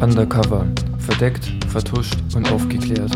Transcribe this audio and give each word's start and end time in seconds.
Undercover. 0.00 0.64
Verdeckt, 1.00 1.44
vertuscht 1.66 2.14
und 2.36 2.48
aufgeklärt. 2.52 3.10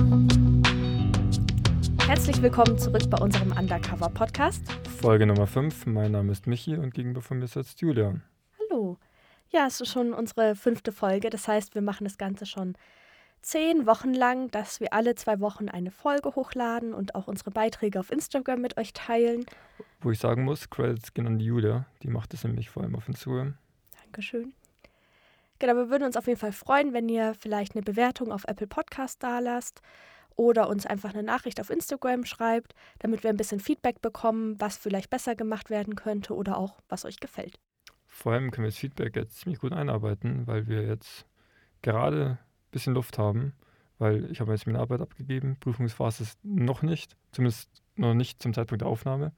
Herzlich 2.09 2.43
willkommen 2.43 2.77
zurück 2.77 3.09
bei 3.09 3.19
unserem 3.19 3.53
Undercover-Podcast. 3.53 4.65
Folge 5.01 5.27
Nummer 5.27 5.47
5. 5.47 5.87
Mein 5.87 6.11
Name 6.11 6.33
ist 6.33 6.49
Michi 6.49 6.77
und 6.77 6.93
gegenüber 6.93 7.23
von 7.23 7.39
mir 7.39 7.47
sitzt 7.47 7.81
Julia. 7.81 8.21
Hallo. 8.59 8.99
Ja, 9.51 9.69
es 9.69 9.81
ist 9.81 9.93
schon 9.93 10.13
unsere 10.13 10.57
fünfte 10.57 10.91
Folge. 10.91 11.31
Das 11.31 11.47
heißt, 11.47 11.77
wir 11.77 11.83
machen 11.83 12.03
das 12.03 12.19
Ganze 12.19 12.47
schon 12.47 12.75
zehn 13.43 13.87
Wochen 13.87 14.13
lang, 14.13 14.51
dass 14.51 14.81
wir 14.81 14.93
alle 14.93 15.15
zwei 15.15 15.39
Wochen 15.39 15.69
eine 15.69 15.93
Folge 15.93 16.35
hochladen 16.35 16.95
und 16.95 17.15
auch 17.15 17.29
unsere 17.29 17.53
Beiträge 17.53 18.01
auf 18.01 18.11
Instagram 18.11 18.61
mit 18.61 18.77
euch 18.77 18.93
teilen. 18.93 19.47
Wo 20.01 20.11
ich 20.11 20.19
sagen 20.19 20.43
muss, 20.43 20.69
Credits 20.69 21.15
gehen 21.15 21.29
an 21.29 21.39
die 21.39 21.45
Julia. 21.45 21.87
Die 22.03 22.09
macht 22.09 22.33
das 22.33 22.43
nämlich 22.43 22.71
vor 22.71 22.83
allem 22.83 22.97
auf 22.97 23.07
Instagram. 23.07 23.55
Dankeschön. 24.03 24.53
Genau, 25.63 25.77
wir 25.77 25.91
würden 25.91 26.03
uns 26.03 26.17
auf 26.17 26.27
jeden 26.27 26.41
Fall 26.41 26.51
freuen, 26.51 26.93
wenn 26.93 27.09
ihr 27.09 27.35
vielleicht 27.35 27.77
eine 27.77 27.83
Bewertung 27.83 28.33
auf 28.33 28.43
Apple 28.49 28.67
Podcast 28.67 29.23
da 29.23 29.39
lasst 29.39 29.81
oder 30.35 30.69
uns 30.69 30.87
einfach 30.87 31.15
eine 31.15 31.23
Nachricht 31.23 31.61
auf 31.61 31.71
Instagram 31.71 32.25
schreibt, 32.25 32.75
damit 32.99 33.23
wir 33.23 33.31
ein 33.31 33.37
bisschen 33.37 33.61
Feedback 33.61 34.03
bekommen, 34.03 34.61
was 34.61 34.77
vielleicht 34.77 35.09
besser 35.09 35.37
gemacht 35.37 35.71
werden 35.71 35.95
könnte 35.95 36.35
oder 36.35 36.57
auch 36.57 36.81
was 36.89 37.05
euch 37.05 37.21
gefällt. 37.21 37.61
Vor 38.09 38.33
allem 38.33 38.51
können 38.51 38.65
wir 38.65 38.71
das 38.71 38.79
Feedback 38.79 39.15
jetzt 39.15 39.39
ziemlich 39.39 39.61
gut 39.61 39.73
einarbeiten, 39.73 40.49
weil 40.49 40.67
wir 40.67 40.83
jetzt 40.83 41.27
gerade 41.81 42.27
ein 42.31 42.39
bisschen 42.73 42.95
Luft 42.95 43.17
haben, 43.19 43.53
weil 43.99 44.33
ich 44.33 44.41
habe 44.41 44.51
jetzt 44.51 44.67
meine 44.67 44.81
Arbeit 44.81 45.01
abgegeben. 45.01 45.59
Prüfungsphase 45.61 46.25
ist 46.25 46.45
noch 46.45 46.83
nicht, 46.83 47.17
zumindest 47.31 47.71
noch 47.95 48.15
nicht 48.15 48.43
zum 48.43 48.53
Zeitpunkt 48.53 48.83
der 48.83 48.89
Aufnahme. 48.89 49.31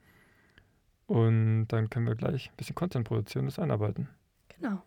Und 1.07 1.67
dann 1.67 1.91
können 1.91 2.07
wir 2.07 2.15
gleich 2.15 2.49
ein 2.49 2.57
bisschen 2.57 2.75
Content 2.75 3.07
produzieren 3.07 3.43
und 3.45 3.49
das 3.49 3.59
einarbeiten. 3.59 4.09
Genau. 4.49 4.83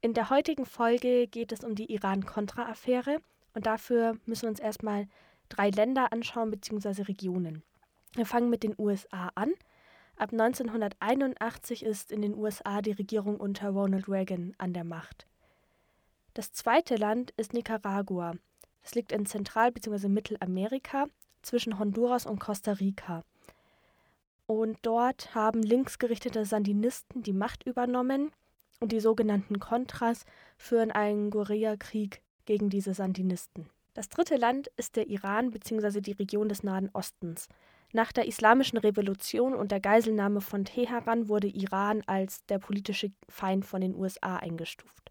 In 0.00 0.14
der 0.14 0.30
heutigen 0.30 0.64
Folge 0.64 1.26
geht 1.26 1.50
es 1.50 1.64
um 1.64 1.74
die 1.74 1.92
Iran-Contra-Affäre 1.92 3.18
und 3.52 3.66
dafür 3.66 4.16
müssen 4.26 4.42
wir 4.42 4.50
uns 4.50 4.60
erstmal 4.60 5.08
drei 5.48 5.70
Länder 5.70 6.12
anschauen 6.12 6.52
bzw. 6.52 7.02
Regionen. 7.02 7.64
Wir 8.14 8.24
fangen 8.24 8.48
mit 8.48 8.62
den 8.62 8.76
USA 8.78 9.32
an. 9.34 9.52
Ab 10.16 10.30
1981 10.30 11.84
ist 11.84 12.12
in 12.12 12.22
den 12.22 12.36
USA 12.36 12.80
die 12.80 12.92
Regierung 12.92 13.38
unter 13.38 13.70
Ronald 13.70 14.08
Reagan 14.08 14.54
an 14.58 14.72
der 14.72 14.84
Macht. 14.84 15.26
Das 16.32 16.52
zweite 16.52 16.94
Land 16.94 17.32
ist 17.36 17.52
Nicaragua. 17.52 18.34
Das 18.82 18.94
liegt 18.94 19.10
in 19.10 19.26
Zentral- 19.26 19.72
bzw. 19.72 20.06
Mittelamerika 20.06 21.06
zwischen 21.42 21.80
Honduras 21.80 22.24
und 22.24 22.38
Costa 22.38 22.72
Rica. 22.72 23.24
Und 24.46 24.78
dort 24.82 25.34
haben 25.34 25.60
linksgerichtete 25.60 26.44
Sandinisten 26.44 27.24
die 27.24 27.32
Macht 27.32 27.64
übernommen 27.64 28.30
und 28.80 28.92
die 28.92 29.00
sogenannten 29.00 29.58
Contras 29.58 30.24
führen 30.56 30.90
einen 30.90 31.30
Guerillakrieg 31.30 32.22
gegen 32.44 32.70
diese 32.70 32.94
Sandinisten. 32.94 33.68
Das 33.94 34.08
dritte 34.08 34.36
Land 34.36 34.70
ist 34.76 34.96
der 34.96 35.08
Iran 35.08 35.50
bzw. 35.50 36.00
die 36.00 36.12
Region 36.12 36.48
des 36.48 36.62
Nahen 36.62 36.90
Ostens. 36.92 37.48
Nach 37.92 38.12
der 38.12 38.26
Islamischen 38.26 38.78
Revolution 38.78 39.54
und 39.54 39.72
der 39.72 39.80
Geiselnahme 39.80 40.40
von 40.40 40.64
Teheran 40.64 41.28
wurde 41.28 41.48
Iran 41.48 42.02
als 42.06 42.44
der 42.46 42.58
politische 42.58 43.10
Feind 43.28 43.64
von 43.64 43.80
den 43.80 43.94
USA 43.94 44.36
eingestuft. 44.36 45.10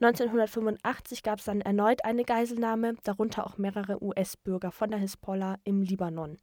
1985 0.00 1.22
gab 1.22 1.38
es 1.38 1.46
dann 1.46 1.62
erneut 1.62 2.04
eine 2.04 2.24
Geiselnahme, 2.24 2.94
darunter 3.02 3.46
auch 3.46 3.58
mehrere 3.58 4.02
US-Bürger 4.02 4.70
von 4.70 4.90
der 4.90 5.00
Hisbollah 5.00 5.58
im 5.64 5.82
Libanon. 5.82 6.38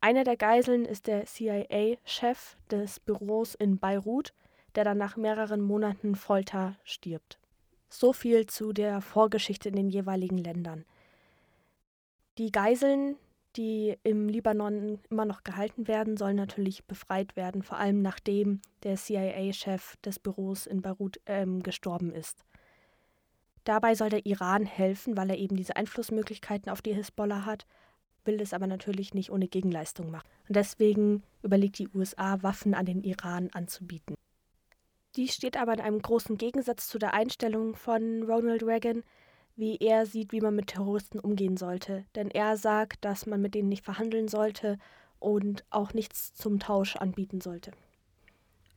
Einer 0.00 0.24
der 0.24 0.36
Geiseln 0.36 0.84
ist 0.84 1.06
der 1.06 1.24
CIA-Chef 1.24 2.56
des 2.70 3.00
Büros 3.00 3.54
in 3.54 3.78
Beirut, 3.78 4.34
der 4.76 4.84
dann 4.84 4.98
nach 4.98 5.16
mehreren 5.16 5.60
Monaten 5.60 6.14
Folter 6.14 6.76
stirbt. 6.84 7.38
So 7.88 8.12
viel 8.12 8.46
zu 8.46 8.72
der 8.72 9.00
Vorgeschichte 9.00 9.68
in 9.70 9.76
den 9.76 9.88
jeweiligen 9.88 10.38
Ländern. 10.38 10.84
Die 12.38 12.52
Geiseln, 12.52 13.16
die 13.56 13.96
im 14.02 14.28
Libanon 14.28 14.98
immer 15.08 15.24
noch 15.24 15.42
gehalten 15.42 15.88
werden, 15.88 16.18
sollen 16.18 16.36
natürlich 16.36 16.84
befreit 16.84 17.36
werden, 17.36 17.62
vor 17.62 17.78
allem 17.78 18.02
nachdem 18.02 18.60
der 18.82 18.96
CIA-Chef 18.96 19.96
des 19.98 20.18
Büros 20.18 20.66
in 20.66 20.82
Beirut 20.82 21.18
ähm, 21.24 21.62
gestorben 21.62 22.12
ist. 22.12 22.44
Dabei 23.64 23.94
soll 23.94 24.10
der 24.10 24.26
Iran 24.26 24.66
helfen, 24.66 25.16
weil 25.16 25.30
er 25.30 25.38
eben 25.38 25.56
diese 25.56 25.74
Einflussmöglichkeiten 25.74 26.70
auf 26.70 26.82
die 26.82 26.94
Hisbollah 26.94 27.46
hat, 27.46 27.66
will 28.24 28.40
es 28.40 28.52
aber 28.52 28.66
natürlich 28.66 29.14
nicht 29.14 29.30
ohne 29.30 29.48
Gegenleistung 29.48 30.10
machen. 30.10 30.28
Und 30.48 30.56
deswegen 30.56 31.22
überlegt 31.42 31.78
die 31.78 31.88
USA, 31.94 32.42
Waffen 32.42 32.74
an 32.74 32.86
den 32.86 33.02
Iran 33.02 33.48
anzubieten. 33.52 34.16
Die 35.16 35.28
steht 35.28 35.56
aber 35.56 35.72
in 35.72 35.80
einem 35.80 36.00
großen 36.00 36.36
Gegensatz 36.36 36.88
zu 36.88 36.98
der 36.98 37.14
Einstellung 37.14 37.74
von 37.74 38.22
Ronald 38.24 38.62
Reagan, 38.62 39.02
wie 39.56 39.78
er 39.78 40.04
sieht, 40.04 40.32
wie 40.32 40.42
man 40.42 40.54
mit 40.54 40.66
Terroristen 40.66 41.18
umgehen 41.18 41.56
sollte. 41.56 42.04
Denn 42.14 42.30
er 42.30 42.58
sagt, 42.58 43.04
dass 43.04 43.24
man 43.24 43.40
mit 43.40 43.54
denen 43.54 43.70
nicht 43.70 43.84
verhandeln 43.84 44.28
sollte 44.28 44.78
und 45.18 45.64
auch 45.70 45.94
nichts 45.94 46.34
zum 46.34 46.60
Tausch 46.60 46.96
anbieten 46.96 47.40
sollte. 47.40 47.72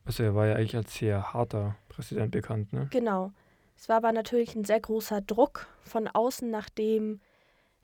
Also 0.06 0.22
er 0.22 0.34
war 0.34 0.46
ja 0.46 0.54
eigentlich 0.54 0.76
als 0.76 0.94
sehr 0.94 1.34
harter 1.34 1.76
Präsident 1.90 2.30
bekannt, 2.30 2.72
ne? 2.72 2.88
Genau. 2.90 3.32
Es 3.76 3.90
war 3.90 3.98
aber 3.98 4.12
natürlich 4.12 4.54
ein 4.54 4.64
sehr 4.64 4.80
großer 4.80 5.20
Druck 5.20 5.66
von 5.82 6.08
außen, 6.08 6.50
nachdem 6.50 7.20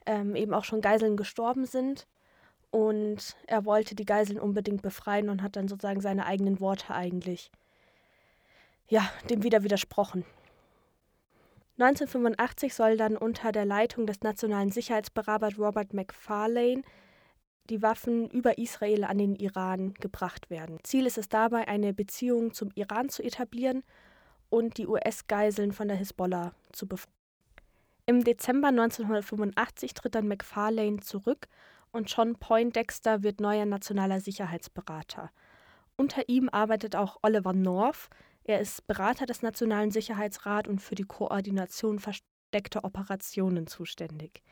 ähm, 0.07 0.35
eben 0.35 0.55
auch 0.55 0.65
schon 0.65 0.81
Geiseln 0.81 1.19
gestorben 1.19 1.67
sind. 1.67 2.07
Und 2.71 3.37
er 3.47 3.67
wollte 3.67 3.95
die 3.95 4.07
Geiseln 4.07 4.41
unbedingt 4.41 4.81
befreien 4.81 5.29
und 5.29 5.43
hat 5.43 5.57
dann 5.57 5.69
sozusagen 5.69 6.01
seine 6.01 6.25
eigenen 6.25 6.61
Worte 6.61 6.95
eigentlich 6.95 7.51
ja, 8.89 9.09
dem 9.31 9.43
wieder 9.43 9.63
widersprochen. 9.63 10.25
1985 11.79 12.75
soll 12.75 12.97
dann 12.97 13.17
unter 13.17 13.53
der 13.53 13.67
Leitung 13.67 14.07
des 14.07 14.23
nationalen 14.23 14.71
Sicherheitsberaters 14.71 15.59
Robert 15.59 15.93
McFarlane 15.93 16.83
die 17.69 17.83
Waffen 17.83 18.31
über 18.31 18.59
Israel 18.59 19.05
an 19.05 19.19
den 19.19 19.35
Iran 19.35 19.93
gebracht 19.95 20.51
werden. 20.51 20.79
Ziel 20.85 21.05
ist 21.05 21.19
es 21.19 21.29
dabei, 21.29 21.69
eine 21.69 21.93
Beziehung 21.93 22.55
zum 22.55 22.71
Iran 22.75 23.09
zu 23.09 23.23
etablieren 23.23 23.83
und 24.49 24.79
die 24.79 24.87
US-Geiseln 24.87 25.73
von 25.73 25.89
der 25.89 25.97
Hisbollah 25.97 26.55
zu 26.73 26.87
befreien. 26.87 27.13
Im 28.07 28.23
Dezember 28.23 28.69
1985 28.69 29.93
tritt 29.95 30.15
dann 30.15 30.29
McFarlane 30.29 31.01
zurück 31.01 31.49
und 31.91 32.11
John 32.15 32.37
Poindexter 32.37 33.23
wird 33.23 33.41
neuer 33.41 33.67
nationaler 33.67 34.21
Sicherheitsberater. 34.21 35.31
Unter 35.97 36.29
ihm 36.29 36.49
arbeitet 36.49 36.95
auch 36.95 37.19
Oliver 37.23 37.53
North, 37.53 38.09
er 38.49 38.61
ist 38.61 38.87
Berater 38.87 39.27
des 39.27 39.43
Nationalen 39.43 39.91
Sicherheitsrats 39.91 40.69
und 40.69 40.81
für 40.81 40.95
die 40.95 41.05
Koordination 41.05 41.99
versteckter 41.99 42.85
Operationen 42.85 43.67
zuständig. 43.67 44.45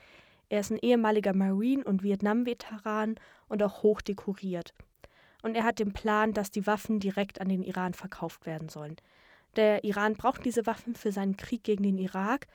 Er 0.49 0.60
ist 0.60 0.72
ein 0.72 0.78
ehemaliger 0.82 1.32
Marine 1.32 1.84
und 1.84 2.03
Vietnam-Veteran 2.03 3.15
und 3.49 3.62
auch 3.62 3.84
hochdekoriert. 3.84 4.75
Und 5.43 5.55
er 5.55 5.62
hat 5.62 5.78
den 5.78 5.93
Plan, 5.93 6.32
dass 6.32 6.50
die 6.50 6.66
Waffen 6.66 6.99
direkt 6.99 7.41
an 7.41 7.49
den 7.49 7.62
Iran 7.62 7.94
verkauft 7.94 8.47
werden 8.47 8.69
sollen. 8.69 8.97
Der 9.55 9.84
Iran 9.84 10.15
braucht 10.15 10.44
diese 10.44 10.66
Waffen 10.66 10.97
für 10.97 11.12
seinen 11.12 11.37
Krieg 11.37 11.62
gegen 11.62 11.84
den 11.84 11.99
Irak, 11.99 12.49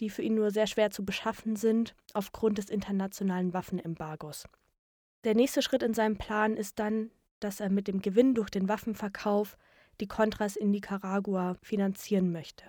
die 0.00 0.08
für 0.08 0.22
ihn 0.22 0.34
nur 0.34 0.50
sehr 0.50 0.66
schwer 0.66 0.90
zu 0.90 1.04
beschaffen 1.04 1.56
sind 1.56 1.94
aufgrund 2.14 2.56
des 2.56 2.70
internationalen 2.70 3.52
Waffenembargos. 3.52 4.44
Der 5.24 5.34
nächste 5.34 5.60
Schritt 5.60 5.82
in 5.82 5.92
seinem 5.92 6.16
Plan 6.16 6.56
ist 6.56 6.78
dann, 6.78 7.10
dass 7.40 7.60
er 7.60 7.68
mit 7.68 7.86
dem 7.86 8.00
Gewinn 8.00 8.34
durch 8.34 8.48
den 8.48 8.68
Waffenverkauf 8.68 9.58
die 10.00 10.08
Contras 10.08 10.56
in 10.56 10.70
Nicaragua 10.70 11.56
finanzieren 11.62 12.32
möchte. 12.32 12.64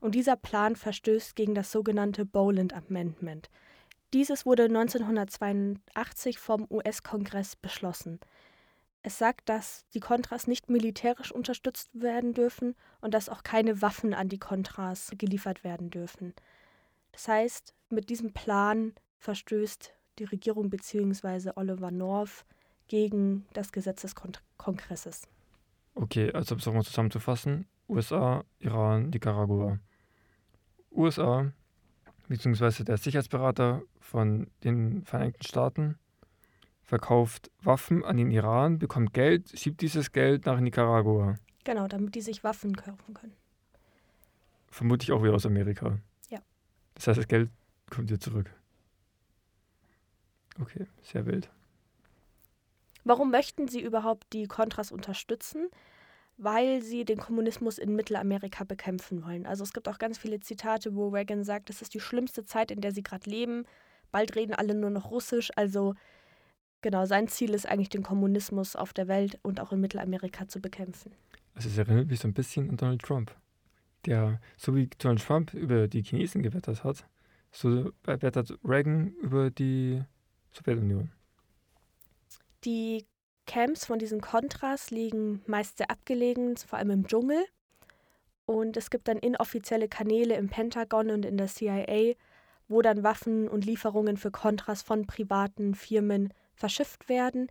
Und 0.00 0.14
dieser 0.14 0.36
Plan 0.36 0.76
verstößt 0.76 1.36
gegen 1.36 1.54
das 1.54 1.70
sogenannte 1.70 2.24
Boland 2.24 2.74
Amendment. 2.74 3.50
Dieses 4.12 4.44
wurde 4.44 4.64
1982 4.64 6.38
vom 6.38 6.66
US-Kongress 6.70 7.56
beschlossen. 7.56 8.20
Es 9.02 9.18
sagt, 9.18 9.48
dass 9.48 9.84
die 9.94 10.00
Contras 10.00 10.46
nicht 10.46 10.68
militärisch 10.68 11.32
unterstützt 11.32 11.90
werden 11.92 12.34
dürfen 12.34 12.76
und 13.00 13.14
dass 13.14 13.28
auch 13.28 13.42
keine 13.42 13.82
Waffen 13.82 14.14
an 14.14 14.28
die 14.28 14.38
Contras 14.38 15.12
geliefert 15.18 15.64
werden 15.64 15.90
dürfen. 15.90 16.34
Das 17.12 17.26
heißt, 17.26 17.74
mit 17.90 18.10
diesem 18.10 18.32
Plan 18.32 18.94
verstößt 19.18 19.92
die 20.18 20.24
Regierung 20.24 20.70
bzw. 20.70 21.52
Oliver 21.56 21.90
North 21.90 22.44
gegen 22.88 23.46
das 23.54 23.72
Gesetz 23.72 24.02
des 24.02 24.14
Kon 24.14 24.32
Kongresses. 24.56 25.22
Okay, 25.94 26.32
also 26.32 26.54
um 26.54 26.58
es 26.58 26.66
nochmal 26.66 26.84
zusammenzufassen: 26.84 27.66
USA, 27.88 28.44
Iran, 28.58 29.10
Nicaragua. 29.10 29.78
USA, 30.90 31.52
beziehungsweise 32.28 32.84
der 32.84 32.96
Sicherheitsberater 32.96 33.82
von 34.00 34.50
den 34.64 35.04
Vereinigten 35.04 35.44
Staaten, 35.44 35.98
verkauft 36.82 37.50
Waffen 37.62 38.04
an 38.04 38.16
den 38.16 38.30
Iran, 38.30 38.78
bekommt 38.78 39.14
Geld, 39.14 39.58
schiebt 39.58 39.80
dieses 39.80 40.12
Geld 40.12 40.46
nach 40.46 40.60
Nicaragua. 40.60 41.36
Genau, 41.64 41.86
damit 41.88 42.14
die 42.14 42.20
sich 42.20 42.44
Waffen 42.44 42.76
kaufen 42.76 43.14
können. 43.14 43.34
Vermutlich 44.68 45.12
auch 45.12 45.22
wieder 45.22 45.34
aus 45.34 45.46
Amerika. 45.46 45.98
Ja. 46.28 46.40
Das 46.94 47.08
heißt, 47.08 47.18
das 47.18 47.28
Geld 47.28 47.50
kommt 47.90 48.08
hier 48.08 48.20
zurück. 48.20 48.50
Okay, 50.60 50.86
sehr 51.02 51.24
wild. 51.26 51.50
Warum 53.04 53.30
möchten 53.30 53.68
sie 53.68 53.80
überhaupt 53.80 54.32
die 54.32 54.46
Contras 54.46 54.92
unterstützen? 54.92 55.68
weil 56.38 56.82
sie 56.82 57.04
den 57.04 57.18
Kommunismus 57.18 57.78
in 57.78 57.94
Mittelamerika 57.94 58.64
bekämpfen 58.64 59.24
wollen. 59.24 59.46
Also 59.46 59.62
es 59.62 59.72
gibt 59.72 59.88
auch 59.88 59.98
ganz 59.98 60.18
viele 60.18 60.40
Zitate, 60.40 60.94
wo 60.94 61.08
Reagan 61.08 61.44
sagt, 61.44 61.68
das 61.68 61.82
ist 61.82 61.94
die 61.94 62.00
schlimmste 62.00 62.44
Zeit, 62.44 62.70
in 62.70 62.80
der 62.80 62.92
sie 62.92 63.02
gerade 63.02 63.28
leben. 63.28 63.64
Bald 64.10 64.34
reden 64.34 64.54
alle 64.54 64.74
nur 64.74 64.90
noch 64.90 65.10
Russisch. 65.10 65.50
Also 65.56 65.94
genau, 66.80 67.06
sein 67.06 67.28
Ziel 67.28 67.54
ist 67.54 67.66
eigentlich, 67.66 67.90
den 67.90 68.02
Kommunismus 68.02 68.76
auf 68.76 68.92
der 68.92 69.08
Welt 69.08 69.38
und 69.42 69.60
auch 69.60 69.72
in 69.72 69.80
Mittelamerika 69.80 70.48
zu 70.48 70.60
bekämpfen. 70.60 71.12
Also 71.54 71.68
es 71.68 71.78
erinnert 71.78 72.08
mich 72.08 72.20
so 72.20 72.28
ein 72.28 72.34
bisschen 72.34 72.70
an 72.70 72.76
Donald 72.76 73.02
Trump, 73.02 73.34
der, 74.06 74.40
so 74.56 74.74
wie 74.74 74.88
Donald 74.98 75.22
Trump 75.24 75.54
über 75.54 75.86
die 75.86 76.02
Chinesen 76.02 76.42
gewettert 76.42 76.82
hat, 76.82 77.06
so 77.52 77.92
wettert 78.04 78.58
Reagan 78.64 79.12
über 79.22 79.50
die 79.50 80.02
Sowjetunion. 80.52 81.10
Die 82.64 83.06
Camps 83.46 83.86
von 83.86 83.98
diesen 83.98 84.20
Contras 84.20 84.90
liegen 84.90 85.42
meist 85.46 85.78
sehr 85.78 85.90
abgelegen, 85.90 86.56
vor 86.56 86.78
allem 86.78 86.90
im 86.90 87.06
Dschungel. 87.06 87.44
Und 88.46 88.76
es 88.76 88.90
gibt 88.90 89.08
dann 89.08 89.18
inoffizielle 89.18 89.88
Kanäle 89.88 90.36
im 90.36 90.48
Pentagon 90.48 91.10
und 91.10 91.24
in 91.24 91.36
der 91.36 91.48
CIA, 91.48 92.14
wo 92.68 92.82
dann 92.82 93.02
Waffen 93.02 93.48
und 93.48 93.64
Lieferungen 93.64 94.16
für 94.16 94.30
Contras 94.30 94.82
von 94.82 95.06
privaten 95.06 95.74
Firmen 95.74 96.32
verschifft 96.54 97.08
werden, 97.08 97.48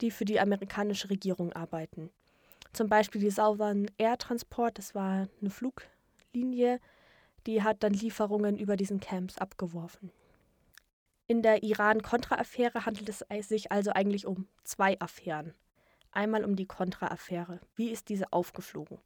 die 0.00 0.10
für 0.10 0.24
die 0.24 0.40
amerikanische 0.40 1.10
Regierung 1.10 1.52
arbeiten. 1.52 2.10
Zum 2.72 2.88
Beispiel 2.88 3.20
die 3.20 3.30
Southern 3.30 3.90
Air 3.96 4.18
Transport, 4.18 4.78
das 4.78 4.94
war 4.94 5.28
eine 5.40 5.50
Fluglinie, 5.50 6.80
die 7.46 7.62
hat 7.62 7.82
dann 7.82 7.92
Lieferungen 7.92 8.58
über 8.58 8.76
diesen 8.76 9.00
Camps 9.00 9.38
abgeworfen. 9.38 10.10
In 11.28 11.42
der 11.42 11.64
Iran-Contra-Affäre 11.64 12.86
handelt 12.86 13.08
es 13.08 13.24
sich 13.48 13.72
also 13.72 13.90
eigentlich 13.90 14.26
um 14.26 14.46
zwei 14.62 15.00
Affären. 15.00 15.54
Einmal 16.12 16.44
um 16.44 16.54
die 16.54 16.66
Contra-Affäre. 16.66 17.60
Wie 17.74 17.90
ist 17.90 18.08
diese 18.10 18.32
aufgeflogen? 18.32 18.98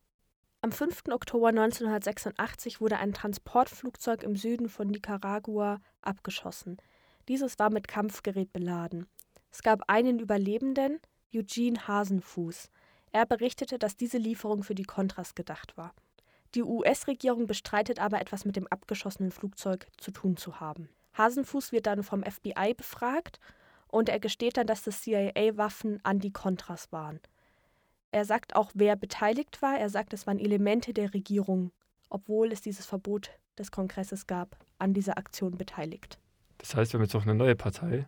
Am 0.60 0.70
5. 0.70 1.04
Oktober 1.10 1.48
1986 1.48 2.82
wurde 2.82 2.98
ein 2.98 3.14
Transportflugzeug 3.14 4.22
im 4.22 4.36
Süden 4.36 4.68
von 4.68 4.88
Nicaragua 4.88 5.80
abgeschossen. 6.02 6.76
Dieses 7.26 7.58
war 7.58 7.70
mit 7.70 7.88
Kampfgerät 7.88 8.52
beladen. 8.52 9.06
Es 9.50 9.62
gab 9.62 9.88
einen 9.88 10.18
Überlebenden, 10.18 11.00
Eugene 11.34 11.88
Hasenfuß. 11.88 12.68
Er 13.12 13.24
berichtete, 13.24 13.78
dass 13.78 13.96
diese 13.96 14.18
Lieferung 14.18 14.62
für 14.62 14.74
die 14.74 14.84
Contras 14.84 15.34
gedacht 15.34 15.78
war. 15.78 15.94
Die 16.54 16.62
US-Regierung 16.62 17.46
bestreitet 17.46 17.98
aber, 17.98 18.20
etwas 18.20 18.44
mit 18.44 18.56
dem 18.56 18.66
abgeschossenen 18.66 19.32
Flugzeug 19.32 19.86
zu 19.96 20.10
tun 20.10 20.36
zu 20.36 20.60
haben. 20.60 20.90
Hasenfuß 21.16 21.72
wird 21.72 21.86
dann 21.86 22.02
vom 22.02 22.22
FBI 22.22 22.74
befragt 22.74 23.40
und 23.88 24.08
er 24.08 24.20
gesteht 24.20 24.56
dann, 24.56 24.66
dass 24.66 24.82
das 24.82 25.02
CIA-Waffen 25.02 26.00
an 26.04 26.18
die 26.18 26.32
Contras 26.32 26.92
waren. 26.92 27.20
Er 28.12 28.24
sagt 28.24 28.56
auch, 28.56 28.70
wer 28.74 28.96
beteiligt 28.96 29.62
war. 29.62 29.78
Er 29.78 29.88
sagt, 29.88 30.12
es 30.12 30.26
waren 30.26 30.38
Elemente 30.38 30.92
der 30.92 31.14
Regierung, 31.14 31.70
obwohl 32.08 32.52
es 32.52 32.60
dieses 32.60 32.86
Verbot 32.86 33.30
des 33.58 33.70
Kongresses 33.70 34.26
gab, 34.26 34.56
an 34.78 34.94
dieser 34.94 35.18
Aktion 35.18 35.56
beteiligt. 35.56 36.18
Das 36.58 36.74
heißt, 36.74 36.92
wir 36.92 36.98
haben 36.98 37.04
jetzt 37.04 37.14
auch 37.14 37.22
eine 37.22 37.34
neue 37.34 37.54
Partei, 37.54 38.06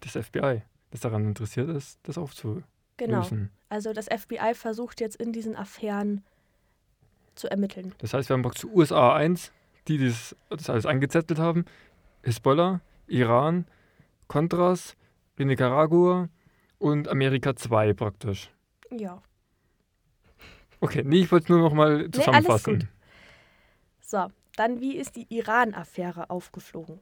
das 0.00 0.12
FBI, 0.12 0.62
das 0.90 1.00
daran 1.00 1.26
interessiert 1.26 1.68
ist, 1.68 1.98
das 2.02 2.18
aufzulösen. 2.18 2.64
Genau. 2.96 3.26
Also 3.68 3.92
das 3.92 4.06
FBI 4.06 4.54
versucht 4.54 5.00
jetzt 5.00 5.16
in 5.16 5.32
diesen 5.32 5.56
Affären 5.56 6.24
zu 7.34 7.50
ermitteln. 7.50 7.94
Das 7.98 8.14
heißt, 8.14 8.28
wir 8.28 8.34
haben 8.34 8.42
praktisch 8.42 8.64
USA 8.64 9.14
1, 9.14 9.52
die 9.88 9.98
das, 9.98 10.36
das 10.50 10.70
alles 10.70 10.86
angezettelt 10.86 11.38
haben, 11.38 11.64
Hisbollah, 12.22 12.80
Iran, 13.06 13.66
Contras, 14.28 14.96
Nicaragua 15.38 16.28
und 16.78 17.08
Amerika 17.08 17.56
2 17.56 17.94
praktisch. 17.94 18.50
Ja. 18.90 19.20
Okay, 20.80 21.02
nee, 21.04 21.20
ich 21.20 21.32
wollte 21.32 21.44
es 21.44 21.48
nur 21.48 21.60
noch 21.60 21.72
mal 21.72 22.10
zusammenfassen. 22.10 22.78
Nee, 22.78 22.86
so, 24.00 24.26
dann 24.56 24.80
wie 24.80 24.96
ist 24.96 25.16
die 25.16 25.26
Iran-Affäre 25.30 26.30
aufgeflogen? 26.30 27.00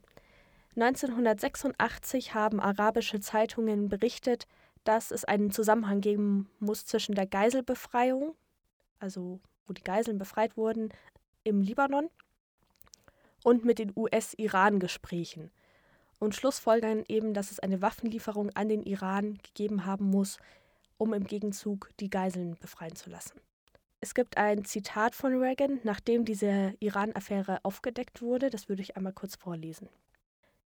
1986 0.75 2.33
haben 2.33 2.59
arabische 2.59 3.19
Zeitungen 3.19 3.89
berichtet, 3.89 4.47
dass 4.83 5.11
es 5.11 5.25
einen 5.25 5.51
Zusammenhang 5.51 6.01
geben 6.01 6.49
muss 6.59 6.85
zwischen 6.85 7.13
der 7.13 7.27
Geiselbefreiung, 7.27 8.35
also 8.99 9.41
wo 9.67 9.73
die 9.73 9.83
Geiseln 9.83 10.17
befreit 10.17 10.57
wurden, 10.57 10.89
im 11.43 11.61
Libanon 11.61 12.09
und 13.43 13.65
mit 13.65 13.79
den 13.79 13.91
US-Iran-Gesprächen 13.95 15.51
und 16.19 16.35
schlussfolgern 16.35 17.03
eben, 17.07 17.33
dass 17.33 17.51
es 17.51 17.59
eine 17.59 17.81
Waffenlieferung 17.81 18.51
an 18.51 18.69
den 18.69 18.83
Iran 18.83 19.39
gegeben 19.43 19.85
haben 19.85 20.05
muss, 20.05 20.37
um 20.97 21.13
im 21.13 21.25
Gegenzug 21.25 21.89
die 21.99 22.11
Geiseln 22.11 22.55
befreien 22.59 22.95
zu 22.95 23.09
lassen. 23.09 23.41
Es 24.01 24.13
gibt 24.13 24.37
ein 24.37 24.63
Zitat 24.65 25.15
von 25.15 25.35
Reagan, 25.35 25.79
nachdem 25.83 26.25
diese 26.25 26.75
Iran-Affäre 26.79 27.59
aufgedeckt 27.63 28.21
wurde, 28.21 28.49
das 28.49 28.69
würde 28.69 28.81
ich 28.81 28.95
einmal 28.97 29.13
kurz 29.13 29.35
vorlesen. 29.35 29.89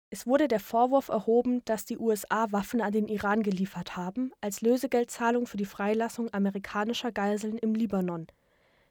Es 0.10 0.28
wurde 0.28 0.48
der 0.48 0.60
Vorwurf 0.60 1.10
erhoben, 1.10 1.66
dass 1.66 1.86
die 1.86 1.98
USA 1.98 2.52
Waffen 2.52 2.81
an 2.81 2.92
den 2.92 3.08
Iran 3.08 3.42
geliefert 3.42 3.98
haben, 3.98 4.31
als 4.42 4.62
Lösegeldzahlung 4.62 5.48
für 5.48 5.58
die 5.58 5.66
Freilassung 5.66 6.31
amerikanischer 6.34 7.12
Geiseln 7.12 7.58
im 7.58 7.75
Libanon– 7.75 8.28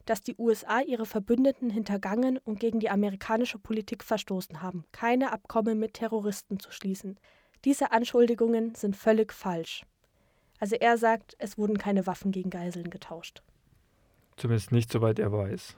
dass 0.04 0.22
die 0.22 0.34
USA 0.36 0.80
ihre 0.80 1.06
Verbündeten 1.06 1.70
hintergangen 1.70 2.38
und 2.38 2.60
gegen 2.60 2.80
die 2.80 2.90
amerikanische 2.90 3.58
Politik 3.58 4.02
verstoßen 4.04 4.62
haben, 4.62 4.84
keine 4.92 5.32
Abkommen 5.32 5.78
mit 5.78 5.94
Terroristen 5.94 6.58
zu 6.58 6.70
schließen. 6.70 7.18
Diese 7.64 7.92
Anschuldigungen 7.92 8.74
sind 8.74 8.96
völlig 8.96 9.32
falsch. 9.32 9.84
Also 10.58 10.76
er 10.76 10.98
sagt, 10.98 11.36
es 11.38 11.58
wurden 11.58 11.78
keine 11.78 12.06
Waffen 12.06 12.32
gegen 12.32 12.50
Geiseln 12.50 12.90
getauscht. 12.90 13.42
Zumindest 14.36 14.72
nicht, 14.72 14.90
soweit 14.90 15.18
er 15.18 15.32
weiß. 15.32 15.76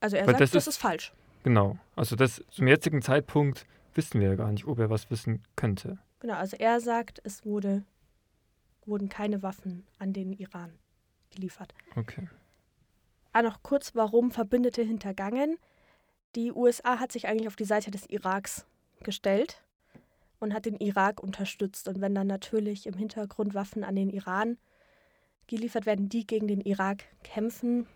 Also 0.00 0.16
er 0.16 0.26
Weil 0.26 0.34
sagt, 0.34 0.40
das, 0.40 0.50
das 0.50 0.66
ist, 0.66 0.74
ist 0.74 0.80
falsch. 0.80 1.12
Genau. 1.44 1.78
Also 1.96 2.16
das 2.16 2.42
zum 2.50 2.66
jetzigen 2.66 3.02
Zeitpunkt 3.02 3.66
wissen 3.94 4.20
wir 4.20 4.28
ja 4.28 4.34
gar 4.34 4.52
nicht, 4.52 4.66
ob 4.66 4.78
er 4.78 4.90
was 4.90 5.10
wissen 5.10 5.42
könnte. 5.56 5.98
Genau, 6.20 6.34
also 6.34 6.56
er 6.56 6.80
sagt, 6.80 7.20
es 7.24 7.44
wurde, 7.44 7.84
wurden 8.86 9.08
keine 9.08 9.42
Waffen 9.42 9.86
an 9.98 10.12
den 10.12 10.32
Iran 10.32 10.72
geliefert. 11.30 11.74
Okay. 11.96 12.28
Ah, 13.38 13.42
noch 13.42 13.62
kurz, 13.62 13.94
warum 13.94 14.32
Verbündete 14.32 14.82
hintergangen. 14.82 15.58
Die 16.34 16.50
USA 16.50 16.98
hat 16.98 17.12
sich 17.12 17.28
eigentlich 17.28 17.46
auf 17.46 17.54
die 17.54 17.66
Seite 17.66 17.92
des 17.92 18.10
Iraks 18.10 18.66
gestellt 19.04 19.62
und 20.40 20.52
hat 20.52 20.66
den 20.66 20.74
Irak 20.74 21.22
unterstützt. 21.22 21.86
Und 21.86 22.00
wenn 22.00 22.16
dann 22.16 22.26
natürlich 22.26 22.88
im 22.88 22.94
Hintergrund 22.94 23.54
Waffen 23.54 23.84
an 23.84 23.94
den 23.94 24.10
Iran 24.10 24.58
geliefert 25.46 25.86
werden, 25.86 26.08
die 26.08 26.26
gegen 26.26 26.48
den 26.48 26.60
Irak 26.62 27.04
kämpfen. 27.22 27.86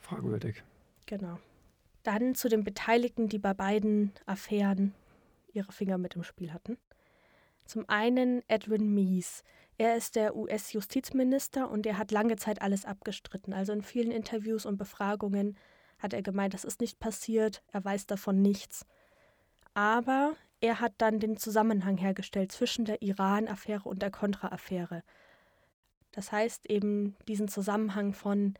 Fragwürdig. 0.00 0.64
Genau. 1.06 1.38
Dann 2.02 2.34
zu 2.34 2.48
den 2.48 2.64
Beteiligten, 2.64 3.28
die 3.28 3.38
bei 3.38 3.54
beiden 3.54 4.10
Affären 4.26 4.94
ihre 5.52 5.70
Finger 5.70 5.96
mit 5.96 6.16
im 6.16 6.24
Spiel 6.24 6.52
hatten. 6.52 6.76
Zum 7.64 7.88
einen 7.88 8.42
Edwin 8.48 8.92
Meese. 8.94 9.42
Er 9.78 9.96
ist 9.96 10.16
der 10.16 10.36
US-Justizminister 10.36 11.70
und 11.70 11.86
er 11.86 11.96
hat 11.96 12.10
lange 12.10 12.36
Zeit 12.36 12.60
alles 12.60 12.84
abgestritten. 12.84 13.54
Also 13.54 13.72
in 13.72 13.82
vielen 13.82 14.10
Interviews 14.10 14.66
und 14.66 14.76
Befragungen 14.76 15.56
hat 15.98 16.12
er 16.12 16.22
gemeint, 16.22 16.54
das 16.54 16.64
ist 16.64 16.80
nicht 16.80 16.98
passiert, 16.98 17.62
er 17.72 17.84
weiß 17.84 18.06
davon 18.06 18.42
nichts. 18.42 18.86
Aber 19.74 20.34
er 20.60 20.80
hat 20.80 20.94
dann 20.98 21.20
den 21.20 21.36
Zusammenhang 21.36 21.96
hergestellt 21.96 22.52
zwischen 22.52 22.84
der 22.84 23.02
Iran-Affäre 23.02 23.88
und 23.88 24.02
der 24.02 24.10
Contra-Affäre. 24.10 25.02
Das 26.12 26.32
heißt 26.32 26.68
eben 26.68 27.16
diesen 27.28 27.48
Zusammenhang 27.48 28.12
von 28.12 28.54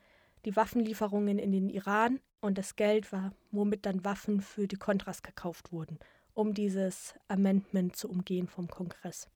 die 0.44 0.56
Waffenlieferungen 0.56 1.38
in 1.38 1.52
den 1.52 1.68
Iran 1.68 2.20
und 2.40 2.56
das 2.56 2.76
Geld 2.76 3.12
war, 3.12 3.32
womit 3.50 3.84
dann 3.84 4.04
Waffen 4.04 4.40
für 4.40 4.66
die 4.66 4.76
Contras 4.76 5.22
gekauft 5.22 5.72
wurden, 5.72 5.98
um 6.34 6.54
dieses 6.54 7.14
Amendment 7.28 7.96
zu 7.96 8.08
umgehen 8.08 8.46
vom 8.46 8.68
Kongress. 8.68 9.28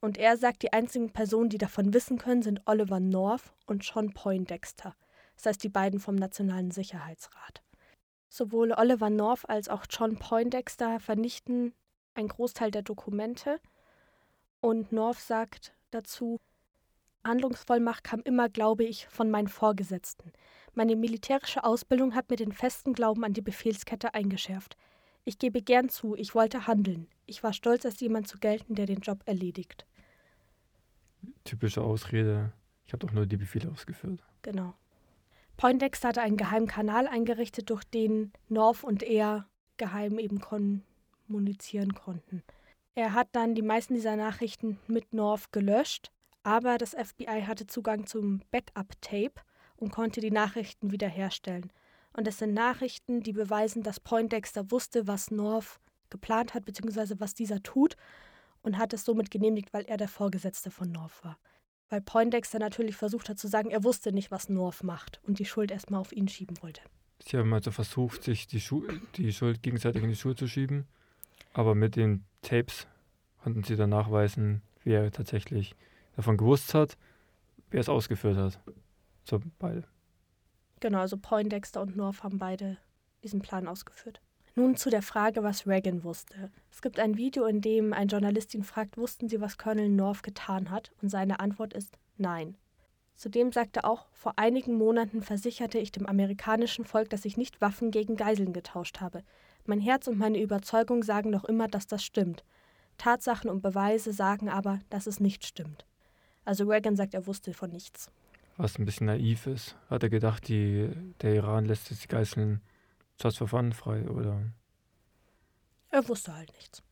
Und 0.00 0.18
er 0.18 0.36
sagt, 0.36 0.62
die 0.62 0.72
einzigen 0.72 1.10
Personen, 1.10 1.48
die 1.48 1.58
davon 1.58 1.92
wissen 1.94 2.18
können, 2.18 2.42
sind 2.42 2.60
Oliver 2.66 3.00
North 3.00 3.52
und 3.66 3.82
Sean 3.82 4.12
Poindexter. 4.12 4.94
Das 5.36 5.46
heißt, 5.46 5.62
die 5.62 5.68
beiden 5.68 6.00
vom 6.00 6.14
Nationalen 6.14 6.70
Sicherheitsrat. 6.70 7.62
Sowohl 8.28 8.72
Oliver 8.72 9.10
North 9.10 9.48
als 9.48 9.68
auch 9.68 9.84
John 9.88 10.16
Poindexter 10.16 11.00
vernichten 11.00 11.72
einen 12.14 12.28
Großteil 12.28 12.70
der 12.70 12.82
Dokumente. 12.82 13.60
Und 14.60 14.92
North 14.92 15.20
sagt 15.20 15.74
dazu, 15.90 16.38
Handlungsvollmacht 17.24 18.04
kam 18.04 18.20
immer, 18.20 18.48
glaube 18.48 18.84
ich, 18.84 19.06
von 19.08 19.30
meinen 19.30 19.48
Vorgesetzten. 19.48 20.32
Meine 20.74 20.96
militärische 20.96 21.64
Ausbildung 21.64 22.14
hat 22.14 22.30
mir 22.30 22.36
den 22.36 22.52
festen 22.52 22.92
Glauben 22.92 23.24
an 23.24 23.32
die 23.32 23.42
Befehlskette 23.42 24.14
eingeschärft. 24.14 24.76
Ich 25.28 25.40
gebe 25.40 25.60
gern 25.60 25.88
zu, 25.88 26.14
ich 26.14 26.36
wollte 26.36 26.68
handeln. 26.68 27.08
Ich 27.26 27.42
war 27.42 27.52
stolz, 27.52 27.84
als 27.84 27.98
jemand 27.98 28.28
zu 28.28 28.38
gelten, 28.38 28.76
der 28.76 28.86
den 28.86 29.00
Job 29.00 29.22
erledigt. 29.26 29.84
Typische 31.42 31.82
Ausrede. 31.82 32.52
Ich 32.84 32.92
habe 32.92 33.04
doch 33.04 33.12
nur 33.12 33.26
die 33.26 33.36
Befehle 33.36 33.68
ausgeführt. 33.72 34.22
Genau. 34.42 34.74
Poindexter 35.56 36.10
hatte 36.10 36.22
einen 36.22 36.36
geheimen 36.36 36.68
Kanal 36.68 37.08
eingerichtet, 37.08 37.70
durch 37.70 37.82
den 37.82 38.32
North 38.48 38.84
und 38.84 39.02
er 39.02 39.48
geheim 39.78 40.20
eben 40.20 40.40
kommunizieren 40.40 41.92
konnten. 41.94 42.44
Er 42.94 43.12
hat 43.12 43.28
dann 43.32 43.56
die 43.56 43.62
meisten 43.62 43.94
dieser 43.94 44.14
Nachrichten 44.14 44.78
mit 44.86 45.12
North 45.12 45.50
gelöscht, 45.52 46.12
Aber 46.44 46.78
das 46.78 46.94
FBI 46.94 47.42
hatte 47.44 47.66
Zugang 47.66 48.06
zum 48.06 48.40
Backup-Tape 48.52 49.40
und 49.74 49.90
konnte 49.90 50.20
die 50.20 50.30
Nachrichten 50.30 50.92
wiederherstellen. 50.92 51.72
Und 52.16 52.26
es 52.26 52.38
sind 52.38 52.54
Nachrichten, 52.54 53.20
die 53.20 53.34
beweisen, 53.34 53.82
dass 53.82 54.00
Poindexter 54.00 54.70
wusste, 54.70 55.06
was 55.06 55.30
North 55.30 55.78
geplant 56.08 56.54
hat, 56.54 56.64
beziehungsweise 56.64 57.20
was 57.20 57.34
dieser 57.34 57.62
tut, 57.62 57.96
und 58.62 58.78
hat 58.78 58.94
es 58.94 59.04
somit 59.04 59.30
genehmigt, 59.30 59.74
weil 59.74 59.84
er 59.84 59.98
der 59.98 60.08
Vorgesetzte 60.08 60.70
von 60.70 60.90
North 60.90 61.22
war. 61.22 61.38
Weil 61.90 62.00
Poindexter 62.00 62.58
natürlich 62.58 62.96
versucht 62.96 63.28
hat 63.28 63.38
zu 63.38 63.48
sagen, 63.48 63.70
er 63.70 63.84
wusste 63.84 64.12
nicht, 64.12 64.30
was 64.30 64.48
North 64.48 64.82
macht 64.82 65.20
und 65.24 65.38
die 65.38 65.44
Schuld 65.44 65.70
erstmal 65.70 66.00
auf 66.00 66.10
ihn 66.10 66.26
schieben 66.26 66.56
wollte. 66.62 66.80
Sie 67.22 67.36
haben 67.36 67.52
also 67.52 67.70
versucht, 67.70 68.24
sich 68.24 68.46
die, 68.46 68.60
Schu 68.60 68.82
die 69.16 69.32
Schuld 69.32 69.62
gegenseitig 69.62 70.02
in 70.02 70.08
die 70.08 70.16
Schuhe 70.16 70.34
zu 70.34 70.48
schieben, 70.48 70.86
aber 71.52 71.74
mit 71.74 71.96
den 71.96 72.24
Tapes 72.40 72.86
konnten 73.42 73.62
sie 73.62 73.76
dann 73.76 73.90
nachweisen, 73.90 74.62
wer 74.84 75.12
tatsächlich 75.12 75.76
davon 76.16 76.38
gewusst 76.38 76.72
hat, 76.72 76.96
wer 77.70 77.80
es 77.80 77.90
ausgeführt 77.90 78.38
hat. 78.38 78.58
So 79.24 79.40
beide. 79.58 79.84
Genau, 80.80 80.98
also 80.98 81.16
Poindexter 81.16 81.80
und 81.80 81.96
North 81.96 82.22
haben 82.22 82.38
beide 82.38 82.76
diesen 83.22 83.40
Plan 83.40 83.66
ausgeführt. 83.66 84.20
Nun 84.54 84.76
zu 84.76 84.88
der 84.88 85.02
Frage, 85.02 85.42
was 85.42 85.66
Reagan 85.66 86.02
wusste. 86.02 86.50
Es 86.70 86.80
gibt 86.80 86.98
ein 86.98 87.16
Video, 87.16 87.44
in 87.44 87.60
dem 87.60 87.92
ein 87.92 88.08
Journalist 88.08 88.54
ihn 88.54 88.64
fragt, 88.64 88.96
wussten 88.96 89.28
Sie, 89.28 89.40
was 89.40 89.58
Colonel 89.58 89.90
North 89.90 90.22
getan 90.22 90.70
hat? 90.70 90.92
Und 91.02 91.10
seine 91.10 91.40
Antwort 91.40 91.74
ist 91.74 91.98
nein. 92.16 92.56
Zudem 93.16 93.52
sagte 93.52 93.80
er 93.80 93.84
auch, 93.86 94.06
vor 94.12 94.34
einigen 94.36 94.74
Monaten 94.74 95.22
versicherte 95.22 95.78
ich 95.78 95.92
dem 95.92 96.06
amerikanischen 96.06 96.84
Volk, 96.84 97.10
dass 97.10 97.24
ich 97.24 97.36
nicht 97.36 97.60
Waffen 97.60 97.90
gegen 97.90 98.16
Geiseln 98.16 98.52
getauscht 98.52 99.00
habe. 99.00 99.22
Mein 99.64 99.80
Herz 99.80 100.06
und 100.06 100.18
meine 100.18 100.38
Überzeugung 100.38 101.02
sagen 101.02 101.30
noch 101.30 101.44
immer, 101.44 101.68
dass 101.68 101.86
das 101.86 102.04
stimmt. 102.04 102.44
Tatsachen 102.98 103.50
und 103.50 103.62
Beweise 103.62 104.12
sagen 104.12 104.48
aber, 104.48 104.80
dass 104.90 105.06
es 105.06 105.20
nicht 105.20 105.44
stimmt. 105.46 105.84
Also 106.44 106.64
Reagan 106.64 106.96
sagt, 106.96 107.14
er 107.14 107.26
wusste 107.26 107.52
von 107.52 107.70
nichts. 107.70 108.10
Was 108.56 108.78
ein 108.78 108.84
bisschen 108.84 109.06
naiv 109.06 109.46
ist. 109.46 109.76
Hat 109.90 110.02
er 110.02 110.08
gedacht, 110.08 110.48
die, 110.48 110.90
der 111.20 111.34
Iran 111.34 111.66
lässt 111.66 111.90
jetzt 111.90 112.10
die 112.10 112.58
just 113.20 113.38
for 113.38 113.48
fun 113.48 113.72
frei, 113.72 114.08
oder? 114.08 114.42
Er 115.90 116.08
wusste 116.08 116.34
halt 116.34 116.52
nichts. 116.54 116.82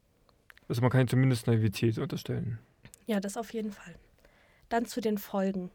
Also 0.68 0.80
man 0.80 0.90
kann 0.90 1.08
zumindest 1.08 1.46
Naivität 1.46 1.98
unterstellen. 1.98 2.58
Ja, 3.06 3.20
das 3.20 3.36
auf 3.36 3.52
jeden 3.52 3.72
Fall. 3.72 3.94
Dann 4.68 4.86
zu 4.86 5.00
den 5.00 5.18
Folgen, 5.18 5.70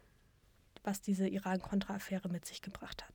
was 0.83 1.01
diese 1.01 1.27
Iran-Contra-Affäre 1.27 2.29
mit 2.29 2.45
sich 2.45 2.61
gebracht 2.61 3.05
hat. 3.07 3.13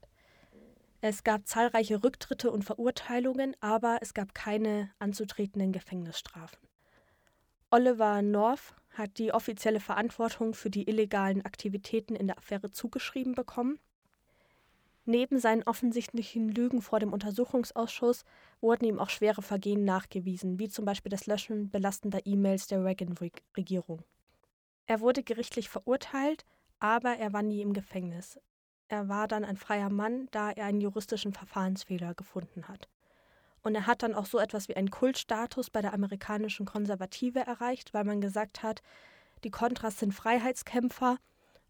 Es 1.00 1.24
gab 1.24 1.46
zahlreiche 1.46 2.02
Rücktritte 2.02 2.50
und 2.50 2.64
Verurteilungen, 2.64 3.56
aber 3.60 3.98
es 4.00 4.14
gab 4.14 4.34
keine 4.34 4.90
anzutretenden 4.98 5.72
Gefängnisstrafen. 5.72 6.58
Oliver 7.70 8.22
North 8.22 8.74
hat 8.94 9.18
die 9.18 9.32
offizielle 9.32 9.80
Verantwortung 9.80 10.54
für 10.54 10.70
die 10.70 10.88
illegalen 10.88 11.44
Aktivitäten 11.44 12.16
in 12.16 12.26
der 12.26 12.38
Affäre 12.38 12.70
zugeschrieben 12.70 13.34
bekommen. 13.34 13.78
Neben 15.06 15.38
seinen 15.38 15.64
offensichtlichen 15.64 16.48
Lügen 16.48 16.80
vor 16.80 16.98
dem 16.98 17.12
Untersuchungsausschuss 17.12 18.24
wurden 18.60 18.86
ihm 18.86 18.98
auch 18.98 19.10
schwere 19.10 19.42
Vergehen 19.42 19.84
nachgewiesen, 19.84 20.58
wie 20.58 20.68
zum 20.68 20.86
Beispiel 20.86 21.10
das 21.10 21.26
Löschen 21.26 21.68
belastender 21.68 22.24
E-Mails 22.24 22.68
der 22.68 22.82
Reagan-Regierung. 22.82 24.02
Er 24.86 25.00
wurde 25.00 25.22
gerichtlich 25.22 25.68
verurteilt, 25.68 26.46
aber 26.78 27.16
er 27.16 27.32
war 27.34 27.42
nie 27.42 27.60
im 27.60 27.74
Gefängnis. 27.74 28.40
Er 28.88 29.08
war 29.08 29.28
dann 29.28 29.44
ein 29.44 29.56
freier 29.56 29.90
Mann, 29.90 30.28
da 30.30 30.50
er 30.50 30.66
einen 30.66 30.80
juristischen 30.80 31.32
Verfahrensfehler 31.32 32.14
gefunden 32.14 32.68
hat. 32.68 32.88
Und 33.64 33.74
er 33.74 33.86
hat 33.86 34.02
dann 34.02 34.14
auch 34.14 34.26
so 34.26 34.38
etwas 34.38 34.68
wie 34.68 34.76
einen 34.76 34.90
Kultstatus 34.90 35.70
bei 35.70 35.80
der 35.80 35.94
amerikanischen 35.94 36.66
Konservative 36.66 37.40
erreicht, 37.40 37.94
weil 37.94 38.04
man 38.04 38.20
gesagt 38.20 38.62
hat, 38.62 38.82
die 39.42 39.50
Contras 39.50 39.98
sind 39.98 40.12
Freiheitskämpfer 40.12 41.16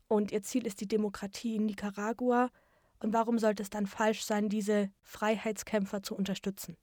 und 0.09 0.33
ihr 0.33 0.43
Ziel 0.43 0.67
ist 0.67 0.81
die 0.81 0.89
Demokratie 0.89 1.57
in 1.57 1.67
Nicaragua. 1.67 2.51
Und 2.99 3.13
warum 3.13 3.39
sollte 3.39 3.63
es 3.63 3.71
dann 3.71 3.87
falsch 3.87 4.25
sein, 4.25 4.49
diese 4.49 4.91
Freiheitskämpfer 5.03 6.03
zu 6.03 6.17
unterstützen? 6.17 6.77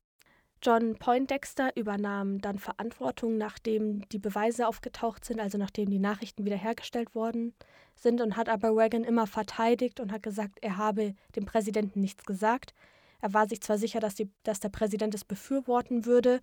John 0.63 0.95
Poindexter 0.95 1.75
übernahm 1.75 2.39
dann 2.39 2.59
Verantwortung, 2.59 3.37
nachdem 3.37 4.07
die 4.09 4.19
Beweise 4.19 4.67
aufgetaucht 4.67 5.25
sind, 5.25 5.39
also 5.39 5.57
nachdem 5.57 5.89
die 5.89 5.99
Nachrichten 5.99 6.45
wiederhergestellt 6.45 7.15
worden 7.15 7.53
sind, 7.95 8.21
und 8.21 8.37
hat 8.37 8.47
aber 8.47 8.69
Reagan 8.69 9.03
immer 9.03 9.27
verteidigt 9.27 9.99
und 9.99 10.11
hat 10.11 10.23
gesagt, 10.23 10.59
er 10.61 10.77
habe 10.77 11.15
dem 11.35 11.45
Präsidenten 11.45 11.99
nichts 11.99 12.23
gesagt. 12.25 12.73
Er 13.21 13.33
war 13.33 13.47
sich 13.47 13.61
zwar 13.61 13.77
sicher, 13.77 13.99
dass, 13.99 14.15
die, 14.15 14.29
dass 14.43 14.59
der 14.59 14.69
Präsident 14.69 15.13
es 15.13 15.23
befürworten 15.23 16.05
würde, 16.05 16.41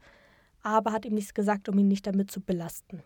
aber 0.63 0.93
hat 0.93 1.05
ihm 1.05 1.15
nichts 1.15 1.35
gesagt, 1.35 1.69
um 1.69 1.79
ihn 1.79 1.89
nicht 1.89 2.07
damit 2.07 2.31
zu 2.31 2.41
belasten. 2.41 3.03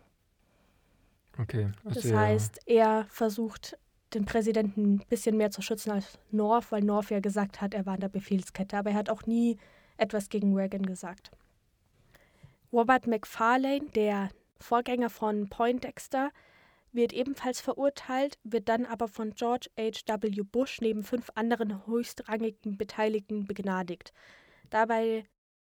Okay. 1.39 1.71
Also 1.85 2.01
das 2.01 2.13
heißt, 2.13 2.61
er 2.67 3.07
versucht, 3.09 3.79
den 4.15 4.27
Präsidenten 4.27 4.97
ein 4.97 5.07
bisschen 5.09 5.37
mehr 5.37 5.51
zu 5.51 5.63
schützen 5.63 5.91
als 5.91 6.19
North, 6.31 6.71
weil 6.71 6.83
North 6.83 7.11
ja 7.11 7.21
gesagt 7.21 7.61
hat, 7.61 7.75
er 7.75 7.87
war 7.87 7.95
in 7.95 8.01
der 8.01 8.09
Befehlskette. 8.09 8.77
Aber 8.77 8.91
er 8.91 8.97
hat 8.97 9.11
auch 9.11 9.27
nie 9.27 9.57
etwas 9.97 10.29
gegen 10.29 10.55
Reagan 10.55 10.85
gesagt. 10.85 11.31
Robert 12.73 13.07
McFarlane, 13.07 13.87
der 13.95 14.31
Vorgänger 14.59 15.11
von 15.11 15.49
Poindexter, 15.49 16.31
wird 16.93 17.13
ebenfalls 17.13 17.61
verurteilt, 17.61 18.39
wird 18.45 18.69
dann 18.69 18.87
aber 18.87 19.09
von 19.09 19.35
George 19.35 19.69
H.W. 19.79 20.43
Bush 20.43 20.81
neben 20.81 21.03
fünf 21.03 21.31
anderen 21.35 21.87
höchstrangigen 21.87 22.77
Beteiligten 22.77 23.47
begnadigt. 23.47 24.13
Dabei 24.71 25.25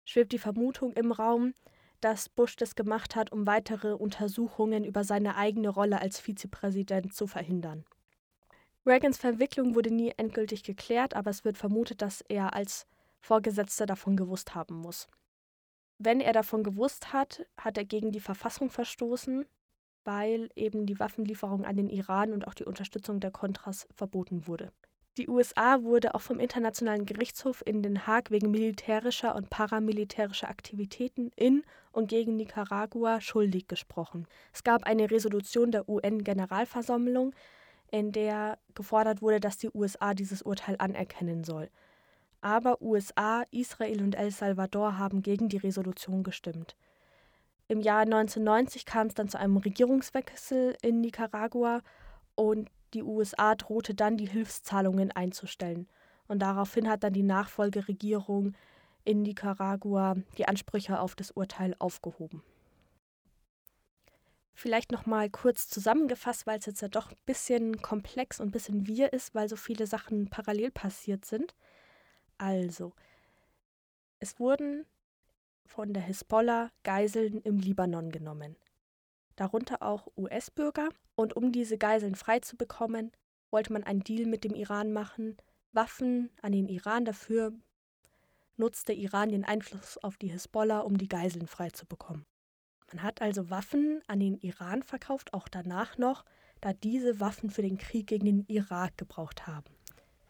schwebt 0.03 0.33
die 0.33 0.39
Vermutung 0.39 0.93
im 0.93 1.11
Raum, 1.11 1.53
dass 2.01 2.29
Bush 2.29 2.55
das 2.55 2.75
gemacht 2.75 3.15
hat, 3.15 3.31
um 3.31 3.47
weitere 3.47 3.93
Untersuchungen 3.93 4.83
über 4.83 5.03
seine 5.03 5.35
eigene 5.37 5.69
Rolle 5.69 6.01
als 6.01 6.19
Vizepräsident 6.19 7.13
zu 7.13 7.27
verhindern. 7.27 7.85
Reagans 8.85 9.17
Verwicklung 9.17 9.73
wurde 9.73 9.91
nie 9.91 10.13
endgültig 10.15 10.63
geklärt, 10.63 11.15
aber 11.15 11.31
es 11.31 11.43
wird 11.43 11.57
vermutet, 11.57 12.01
dass 12.01 12.21
er 12.21 12.53
als 12.53 12.85
Vorgesetzter 13.19 13.87
davon 13.87 14.15
gewusst 14.15 14.53
haben 14.53 14.75
muss. 14.75 15.07
Wenn 15.97 16.19
er 16.19 16.33
davon 16.33 16.63
gewusst 16.63 17.13
hat, 17.13 17.45
hat 17.57 17.77
er 17.77 17.85
gegen 17.85 18.11
die 18.11 18.19
Verfassung 18.19 18.69
verstoßen 18.69 19.45
weil 20.05 20.49
eben 20.55 20.85
die 20.85 20.99
Waffenlieferung 20.99 21.65
an 21.65 21.75
den 21.75 21.89
Iran 21.89 22.31
und 22.31 22.47
auch 22.47 22.53
die 22.53 22.63
Unterstützung 22.63 23.19
der 23.19 23.31
Contras 23.31 23.87
verboten 23.93 24.47
wurde. 24.47 24.71
Die 25.17 25.29
USA 25.29 25.81
wurde 25.81 26.13
auch 26.13 26.21
vom 26.21 26.39
Internationalen 26.39 27.05
Gerichtshof 27.05 27.63
in 27.65 27.81
Den 27.81 28.05
Haag 28.05 28.31
wegen 28.31 28.51
militärischer 28.51 29.33
und 29.35 29.49
paramilitärischer 29.49 30.49
Aktivitäten 30.49 31.31
in 31.37 31.63
und 31.93 32.09
gegen 32.09 32.35
Nicaragua 32.35 33.21
schuldig 33.21 33.67
gesprochen. 33.67 34.27
Es 34.53 34.65
gab 34.65 34.83
eine 34.83 35.09
Resolution 35.09 35.71
der 35.71 35.87
UN-Generalversammlung, 35.87 37.33
in 37.91 38.11
der 38.11 38.57
gefordert 38.73 39.21
wurde, 39.21 39.39
dass 39.39 39.57
die 39.57 39.69
USA 39.73 40.13
dieses 40.13 40.41
Urteil 40.41 40.75
anerkennen 40.79 41.45
soll. 41.45 41.69
Aber 42.41 42.81
USA, 42.81 43.43
Israel 43.51 44.01
und 44.01 44.15
El 44.15 44.31
Salvador 44.31 44.97
haben 44.97 45.21
gegen 45.21 45.47
die 45.47 45.57
Resolution 45.57 46.23
gestimmt. 46.23 46.75
Im 47.67 47.81
Jahr 47.81 48.01
1990 48.01 48.85
kam 48.85 49.07
es 49.07 49.15
dann 49.15 49.27
zu 49.27 49.39
einem 49.39 49.57
Regierungswechsel 49.57 50.77
in 50.83 51.01
Nicaragua 51.01 51.81
und 52.35 52.69
die 52.93 53.01
USA 53.03 53.55
drohte 53.55 53.95
dann, 53.95 54.17
die 54.17 54.27
Hilfszahlungen 54.27 55.11
einzustellen. 55.11 55.87
Und 56.27 56.39
daraufhin 56.39 56.87
hat 56.87 57.03
dann 57.03 57.13
die 57.13 57.23
Nachfolgeregierung 57.23 58.53
in 59.03 59.21
Nicaragua 59.23 60.15
die 60.37 60.47
Ansprüche 60.47 60.99
auf 60.99 61.15
das 61.15 61.31
Urteil 61.31 61.75
aufgehoben. 61.79 62.43
Vielleicht 64.53 64.91
noch 64.91 65.05
mal 65.05 65.29
kurz 65.29 65.67
zusammengefasst, 65.67 66.47
weil 66.47 66.59
es 66.59 66.65
jetzt 66.65 66.81
ja 66.81 66.87
doch 66.87 67.11
ein 67.11 67.17
bisschen 67.25 67.81
komplex 67.81 68.39
und 68.39 68.47
ein 68.47 68.51
bisschen 68.51 68.87
wir 68.87 69.11
ist, 69.11 69.35
weil 69.35 69.49
so 69.49 69.57
viele 69.57 69.85
Sachen 69.85 70.29
parallel 70.29 70.71
passiert 70.71 71.25
sind. 71.25 71.55
Also, 72.37 72.93
es 74.19 74.39
wurden 74.39 74.85
von 75.65 75.93
der 75.93 76.03
Hisbollah 76.03 76.71
Geiseln 76.83 77.41
im 77.41 77.59
Libanon 77.59 78.11
genommen, 78.11 78.55
darunter 79.35 79.81
auch 79.81 80.07
US-Bürger, 80.17 80.89
und 81.15 81.35
um 81.35 81.51
diese 81.51 81.77
Geiseln 81.77 82.15
freizubekommen, 82.15 83.11
wollte 83.49 83.71
man 83.71 83.83
einen 83.83 84.03
Deal 84.03 84.25
mit 84.25 84.43
dem 84.43 84.53
Iran 84.53 84.91
machen, 84.91 85.37
Waffen 85.71 86.29
an 86.41 86.51
den 86.51 86.67
Iran 86.67 87.05
dafür 87.05 87.53
nutzte 88.57 88.93
Iran 88.93 89.29
den 89.29 89.43
Einfluss 89.43 89.97
auf 89.97 90.17
die 90.17 90.29
Hisbollah, 90.29 90.79
um 90.79 90.97
die 90.97 91.09
Geiseln 91.09 91.47
freizubekommen. 91.47 92.25
Man 92.93 93.03
hat 93.03 93.21
also 93.21 93.49
Waffen 93.49 94.01
an 94.07 94.19
den 94.19 94.37
Iran 94.37 94.83
verkauft, 94.83 95.33
auch 95.33 95.47
danach 95.47 95.97
noch, 95.97 96.23
da 96.61 96.71
diese 96.71 97.19
Waffen 97.19 97.49
für 97.49 97.61
den 97.61 97.77
Krieg 97.77 98.07
gegen 98.07 98.25
den 98.25 98.45
Irak 98.47 98.97
gebraucht 98.97 99.47
haben. 99.47 99.65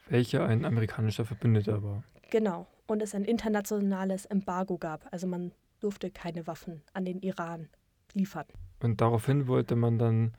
Welcher 0.08 0.46
ein 0.46 0.66
amerikanischer 0.66 1.26
Verbündeter 1.26 1.84
war. 1.84 2.04
Genau 2.32 2.68
und 2.88 3.02
es 3.02 3.16
ein 3.16 3.26
internationales 3.26 4.26
Embargo 4.26 4.78
gab. 4.78 5.08
Also 5.12 5.28
man 5.28 5.52
durfte 5.80 6.12
keine 6.12 6.48
Waffen 6.48 6.82
an 6.94 7.06
den 7.06 7.20
Iran 7.20 7.70
liefern. 8.14 8.46
Und 8.82 9.02
daraufhin 9.02 9.48
wollte 9.48 9.76
man 9.76 9.98
dann 9.98 10.34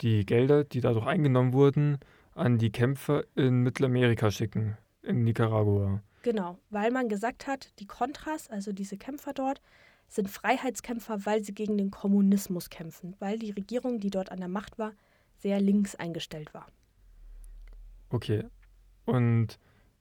die 0.00 0.24
Gelder, 0.24 0.64
die 0.64 0.80
dadurch 0.80 1.06
eingenommen 1.06 1.52
wurden, 1.52 1.98
an 2.34 2.58
die 2.58 2.70
Kämpfer 2.70 3.24
in 3.34 3.62
Mittelamerika 3.62 4.30
schicken, 4.30 4.76
in 5.02 5.24
Nicaragua. 5.24 6.02
Genau, 6.22 6.58
weil 6.70 6.90
man 6.90 7.08
gesagt 7.08 7.46
hat, 7.46 7.78
die 7.80 7.86
Contras, 7.86 8.48
also 8.48 8.72
diese 8.72 8.96
Kämpfer 8.96 9.32
dort, 9.32 9.60
sind 10.08 10.30
Freiheitskämpfer, 10.30 11.26
weil 11.26 11.44
sie 11.44 11.54
gegen 11.54 11.76
den 11.76 11.90
Kommunismus 11.90 12.70
kämpfen, 12.70 13.14
weil 13.18 13.38
die 13.38 13.50
Regierung, 13.50 14.00
die 14.00 14.10
dort 14.10 14.32
an 14.32 14.38
der 14.38 14.48
Macht 14.48 14.78
war, 14.78 14.92
sehr 15.36 15.60
links 15.60 15.94
eingestellt 15.94 16.54
war. 16.54 16.66
Okay. 18.10 18.44
Und 19.04 19.58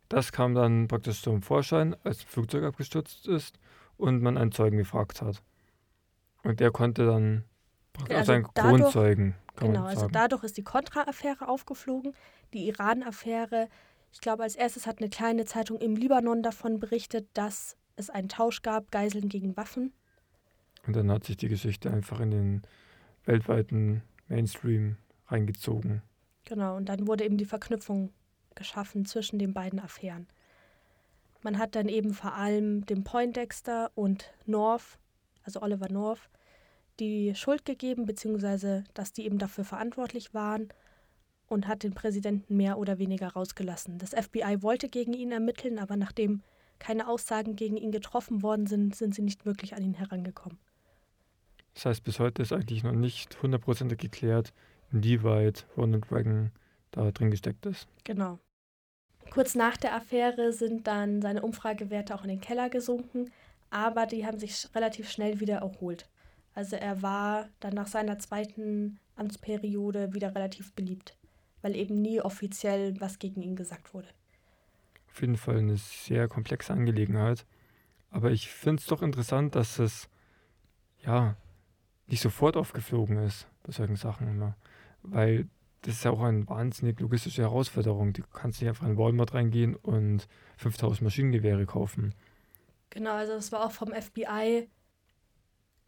das 0.09 0.31
kam 0.31 0.55
dann 0.55 0.87
praktisch 0.87 1.21
zum 1.21 1.41
Vorschein, 1.41 1.95
als 2.03 2.21
ein 2.21 2.27
Flugzeug 2.27 2.63
abgestürzt 2.63 3.27
ist 3.27 3.59
und 3.97 4.21
man 4.21 4.37
einen 4.37 4.51
Zeugen 4.51 4.77
gefragt 4.77 5.21
hat. 5.21 5.41
Und 6.43 6.59
der 6.59 6.71
konnte 6.71 7.05
dann 7.05 7.43
praktisch 7.93 8.17
Also 8.17 8.31
einen 8.33 8.47
dadurch- 8.53 8.81
Kronzeugen, 8.81 9.35
Genau, 9.59 9.85
also 9.85 10.07
dadurch 10.07 10.43
ist 10.43 10.57
die 10.57 10.63
Contra-Affäre 10.63 11.47
aufgeflogen. 11.47 12.13
Die 12.53 12.67
Iran-Affäre, 12.67 13.69
ich 14.11 14.21
glaube, 14.21 14.43
als 14.43 14.55
erstes 14.55 14.85
hat 14.85 14.99
eine 14.99 15.09
kleine 15.09 15.45
Zeitung 15.45 15.79
im 15.79 15.95
Libanon 15.95 16.43
davon 16.43 16.79
berichtet, 16.79 17.27
dass 17.33 17.75
es 17.95 18.11
einen 18.11 18.29
Tausch 18.29 18.61
gab, 18.61 18.91
Geiseln 18.91 19.29
gegen 19.29 19.57
Waffen. 19.57 19.93
Und 20.85 20.95
dann 20.95 21.09
hat 21.11 21.23
sich 21.23 21.37
die 21.37 21.47
Geschichte 21.47 21.89
einfach 21.91 22.19
in 22.19 22.29
den 22.29 22.61
weltweiten 23.25 24.03
Mainstream 24.27 24.97
reingezogen. 25.25 26.03
Genau, 26.45 26.77
und 26.77 26.87
dann 26.87 27.07
wurde 27.07 27.25
eben 27.25 27.37
die 27.37 27.45
Verknüpfung 27.45 28.13
geschaffen 28.57 29.05
zwischen 29.05 29.39
den 29.39 29.53
beiden 29.53 29.79
Affären. 29.79 30.27
Man 31.43 31.57
hat 31.57 31.75
dann 31.75 31.87
eben 31.87 32.13
vor 32.13 32.33
allem 32.33 32.85
dem 32.85 33.03
Poindexter 33.05 33.91
und 33.95 34.33
North, 34.45 34.99
also 35.43 35.61
Oliver 35.61 35.89
North, 35.89 36.29
die 36.99 37.35
Schuld 37.35 37.63
gegeben, 37.63 38.05
beziehungsweise 38.05 38.83
dass 38.93 39.13
die 39.13 39.25
eben 39.25 39.37
dafür 39.37 39.63
verantwortlich 39.63 40.33
waren 40.33 40.69
und 41.47 41.67
hat 41.67 41.83
den 41.83 41.93
Präsidenten 41.93 42.57
mehr 42.57 42.77
oder 42.77 42.97
weniger 42.97 43.29
rausgelassen. 43.29 43.97
Das 43.99 44.11
FBI 44.11 44.61
wollte 44.61 44.89
gegen 44.89 45.13
ihn 45.13 45.31
ermitteln, 45.31 45.79
aber 45.79 45.95
nachdem 45.95 46.41
keine 46.79 47.07
Aussagen 47.07 47.55
gegen 47.55 47.77
ihn 47.77 47.91
getroffen 47.91 48.41
worden 48.43 48.67
sind, 48.67 48.95
sind 48.95 49.15
sie 49.15 49.21
nicht 49.21 49.45
wirklich 49.45 49.75
an 49.75 49.83
ihn 49.83 49.93
herangekommen. 49.93 50.59
Das 51.73 51.85
heißt, 51.85 52.03
bis 52.03 52.19
heute 52.19 52.41
ist 52.41 52.53
eigentlich 52.53 52.83
noch 52.83 52.91
nicht 52.91 53.41
hundertprozentig 53.41 53.99
geklärt, 53.99 54.53
inwieweit 54.91 55.67
Ronald 55.77 56.11
Reagan 56.11 56.51
da 56.91 57.11
drin 57.11 57.31
gesteckt 57.31 57.65
ist. 57.65 57.87
Genau. 58.03 58.39
Kurz 59.31 59.55
nach 59.55 59.77
der 59.77 59.95
Affäre 59.95 60.51
sind 60.51 60.87
dann 60.87 61.21
seine 61.21 61.41
Umfragewerte 61.41 62.15
auch 62.15 62.23
in 62.23 62.29
den 62.29 62.41
Keller 62.41 62.69
gesunken, 62.69 63.31
aber 63.69 64.05
die 64.05 64.25
haben 64.25 64.39
sich 64.39 64.67
relativ 64.73 65.09
schnell 65.09 65.39
wieder 65.39 65.57
erholt. 65.57 66.09
Also 66.53 66.75
er 66.75 67.01
war 67.01 67.49
dann 67.59 67.73
nach 67.73 67.87
seiner 67.87 68.17
zweiten 68.17 68.99
Amtsperiode 69.15 70.13
wieder 70.13 70.33
relativ 70.33 70.73
beliebt, 70.73 71.15
weil 71.61 71.75
eben 71.75 72.01
nie 72.01 72.19
offiziell 72.21 72.99
was 72.99 73.19
gegen 73.19 73.41
ihn 73.41 73.55
gesagt 73.55 73.93
wurde. 73.93 74.07
Auf 75.09 75.21
jeden 75.21 75.37
Fall 75.37 75.57
eine 75.57 75.77
sehr 75.77 76.27
komplexe 76.27 76.73
Angelegenheit. 76.73 77.45
Aber 78.09 78.31
ich 78.31 78.49
finde 78.49 78.81
es 78.81 78.87
doch 78.87 79.01
interessant, 79.01 79.55
dass 79.55 79.79
es 79.79 80.09
ja 81.05 81.35
nicht 82.07 82.21
sofort 82.21 82.55
aufgeflogen 82.55 83.17
ist 83.17 83.47
bei 83.63 83.71
solchen 83.71 83.95
Sachen 83.95 84.27
immer. 84.27 84.55
Weil 85.03 85.47
das 85.81 85.95
ist 85.95 86.03
ja 86.03 86.11
auch 86.11 86.21
eine 86.21 86.47
wahnsinnig 86.47 86.99
logistische 86.99 87.43
Herausforderung. 87.43 88.13
Du 88.13 88.23
kannst 88.33 88.61
nicht 88.61 88.69
einfach 88.69 88.87
in 88.87 88.97
Walmart 88.97 89.33
reingehen 89.33 89.75
und 89.75 90.27
5000 90.57 91.01
Maschinengewehre 91.03 91.65
kaufen. 91.65 92.13
Genau, 92.89 93.13
also 93.13 93.33
es 93.33 93.51
war 93.51 93.65
auch 93.65 93.71
vom 93.71 93.89
FBI, 93.89 94.67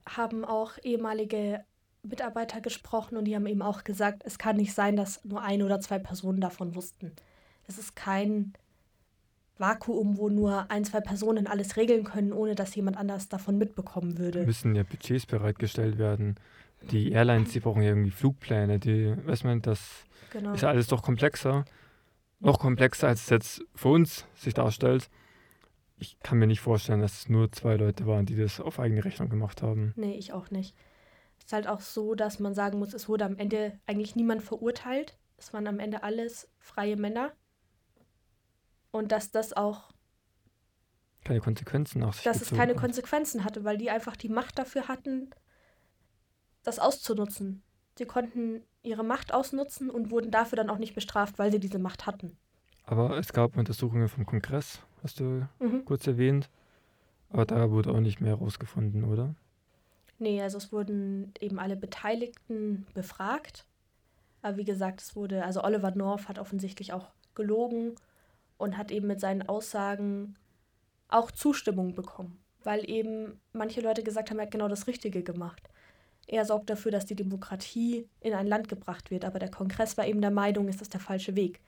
haben 0.08 0.46
auch 0.46 0.74
ehemalige 0.84 1.64
Mitarbeiter 2.04 2.62
gesprochen 2.62 3.18
und 3.18 3.26
die 3.26 3.36
haben 3.36 3.46
eben 3.46 3.62
auch 3.62 3.84
gesagt, 3.84 4.24
es 4.26 4.38
kann 4.38 4.58
nicht 4.58 4.74
sein, 4.74 4.96
dass 4.96 5.24
nur 5.26 5.42
ein 5.42 5.62
oder 5.64 5.80
zwei 5.80 6.00
Personen 6.00 6.40
davon 6.40 6.76
wussten. 6.76 7.12
Es 7.68 7.78
ist 7.78 7.96
kein 7.96 8.54
Vakuum, 9.58 10.18
wo 10.18 10.30
nur 10.30 10.72
ein, 10.72 10.86
zwei 10.86 11.02
Personen 11.02 11.46
alles 11.46 11.76
regeln 11.76 12.06
können, 12.06 12.32
ohne 12.32 12.56
dass 12.56 12.74
jemand 12.76 12.98
anders 12.98 13.28
davon 13.28 13.58
mitbekommen 13.58 14.18
würde. 14.18 14.46
müssen 14.46 14.76
ja 14.76 14.84
Budgets 14.84 15.26
bereitgestellt 15.26 15.98
werden. 15.98 16.36
Die 16.84 17.12
Airlines, 17.12 17.52
die 17.52 17.60
brauchen 17.60 17.82
ja 17.82 17.90
irgendwie 17.90 18.12
Flugpläne. 18.12 18.80
Die, 18.80 19.14
weiß 19.26 19.44
man, 19.44 19.62
das 19.62 20.04
Genau. 20.32 20.54
ist 20.54 20.62
ja 20.62 20.70
alles 20.70 20.88
doch 20.88 21.02
komplexer. 21.04 21.66
Noch 22.40 22.60
komplexer, 22.60 23.08
als 23.08 23.24
es 23.24 23.30
jetzt 23.30 23.62
für 23.76 23.90
uns 23.90 24.26
sich 24.36 24.54
darstellt. 24.54 25.10
Ich 25.98 26.18
kann 26.22 26.38
mir 26.40 26.48
nicht 26.48 26.62
vorstellen, 26.62 27.02
dass 27.02 27.14
es 27.20 27.30
nur 27.30 27.52
zwei 27.52 27.76
Leute 27.76 28.06
waren, 28.08 28.26
die 28.26 28.38
das 28.38 28.62
auf 28.62 28.80
eigene 28.80 29.04
Rechnung 29.04 29.28
gemacht 29.30 29.62
haben. 29.62 29.92
Nee, 29.98 30.16
ich 30.16 30.32
auch 30.32 30.50
nicht. 30.50 30.74
Es 31.40 31.46
ist 31.48 31.54
halt 31.54 31.68
auch 31.68 31.82
so, 31.82 32.16
dass 32.16 32.40
man 32.40 32.54
sagen 32.54 32.80
muss, 32.80 32.94
es 32.94 33.10
wurde 33.10 33.26
am 33.26 33.36
Ende 33.38 33.78
eigentlich 33.88 34.16
niemand 34.16 34.42
verurteilt. 34.42 35.18
Es 35.38 35.52
waren 35.54 35.68
am 35.68 35.80
Ende 35.80 36.04
alles 36.04 36.48
freie 36.60 36.96
Männer. 36.96 37.34
Und 38.92 39.12
dass 39.12 39.32
das 39.32 39.52
auch 39.54 39.92
Keine 41.26 41.42
Konsequenzen 41.42 42.00
nach 42.00 42.14
sich 42.14 42.24
dass 42.24 42.42
es 42.42 42.52
keine 42.52 42.74
hat. 42.74 42.80
Konsequenzen 42.80 43.44
hatte, 43.44 43.64
weil 43.66 43.78
die 43.78 43.90
einfach 43.90 44.16
die 44.16 44.30
Macht 44.30 44.58
dafür 44.58 44.88
hatten, 44.88 45.30
das 46.70 46.80
auszunutzen. 46.80 47.64
Sie 47.98 48.06
konnten 48.06 48.62
ihre 48.84 49.04
Macht 49.04 49.34
ausnutzen 49.34 49.90
und 49.90 50.12
wurden 50.12 50.32
dafür 50.32 50.56
dann 50.56 50.70
auch 50.70 50.78
nicht 50.78 50.96
bestraft, 50.96 51.38
weil 51.38 51.52
sie 51.52 51.60
diese 51.60 51.80
Macht 51.80 52.06
hatten. 52.06 52.38
Aber 52.86 53.18
es 53.18 53.34
gab 53.34 53.58
Untersuchungen 53.58 54.08
vom 54.08 54.26
Kongress, 54.26 54.80
hast 55.04 55.20
du 55.20 55.48
Mhm. 55.60 55.84
kurz 55.86 56.08
erwähnt. 56.08 56.50
Aber 57.30 57.46
da 57.46 57.70
wurde 57.70 57.92
auch 57.92 58.00
nicht 58.00 58.22
mehr 58.22 58.32
herausgefunden, 58.38 59.04
oder? 59.04 59.36
Nee, 60.18 60.42
also 60.42 60.58
es 60.58 60.72
wurden 60.72 61.34
eben 61.40 61.60
alle 61.60 61.76
Beteiligten 61.76 62.88
befragt. 62.94 63.66
Aber 64.42 64.58
wie 64.58 64.66
gesagt, 64.66 65.02
es 65.02 65.16
wurde, 65.16 65.44
also 65.46 65.64
Oliver 65.64 65.92
North 65.92 66.28
hat 66.28 66.40
offensichtlich 66.40 66.94
auch 66.94 67.10
gelogen 67.36 67.96
und 68.58 68.78
hat 68.78 68.92
eben 68.92 69.08
mit 69.08 69.20
seinen 69.20 69.48
Aussagen 69.48 70.36
auch 71.10 71.32
Zustimmung 71.32 71.94
bekommen. 71.96 72.40
Weil 72.64 72.90
eben 72.90 73.40
manche 73.54 73.82
Leute 73.82 74.04
gesagt 74.04 74.30
haben, 74.30 74.40
er 74.40 74.46
hat 74.46 74.52
genau 74.52 74.68
das 74.68 74.88
Richtige 74.88 75.24
gemacht. 75.24 75.70
Er 76.32 76.46
sorgt 76.46 76.70
dafür, 76.70 76.92
dass 76.92 77.08
die 77.08 77.16
Demokratie 77.16 78.08
in 78.22 78.36
ein 78.36 78.46
Land 78.46 78.70
gebracht 78.70 79.10
wird, 79.10 79.26
aber 79.26 79.40
der 79.40 79.50
Kongress 79.50 79.98
war 79.98 80.06
eben 80.06 80.22
der 80.22 80.30
Meinung, 80.30 80.68
ist 80.68 80.80
das 80.80 80.88
der 80.88 81.00
falsche 81.00 81.36
Weg. 81.36 81.60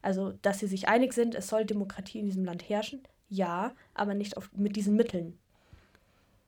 Also, 0.00 0.30
dass 0.42 0.60
sie 0.60 0.68
sich 0.68 0.86
einig 0.86 1.12
sind, 1.12 1.34
es 1.34 1.48
soll 1.48 1.64
Demokratie 1.64 2.20
in 2.20 2.26
diesem 2.26 2.44
Land 2.44 2.68
herrschen, 2.68 3.02
ja, 3.28 3.74
aber 3.94 4.14
nicht 4.14 4.36
auf, 4.36 4.48
mit 4.52 4.76
diesen 4.76 4.94
Mitteln. 4.94 5.36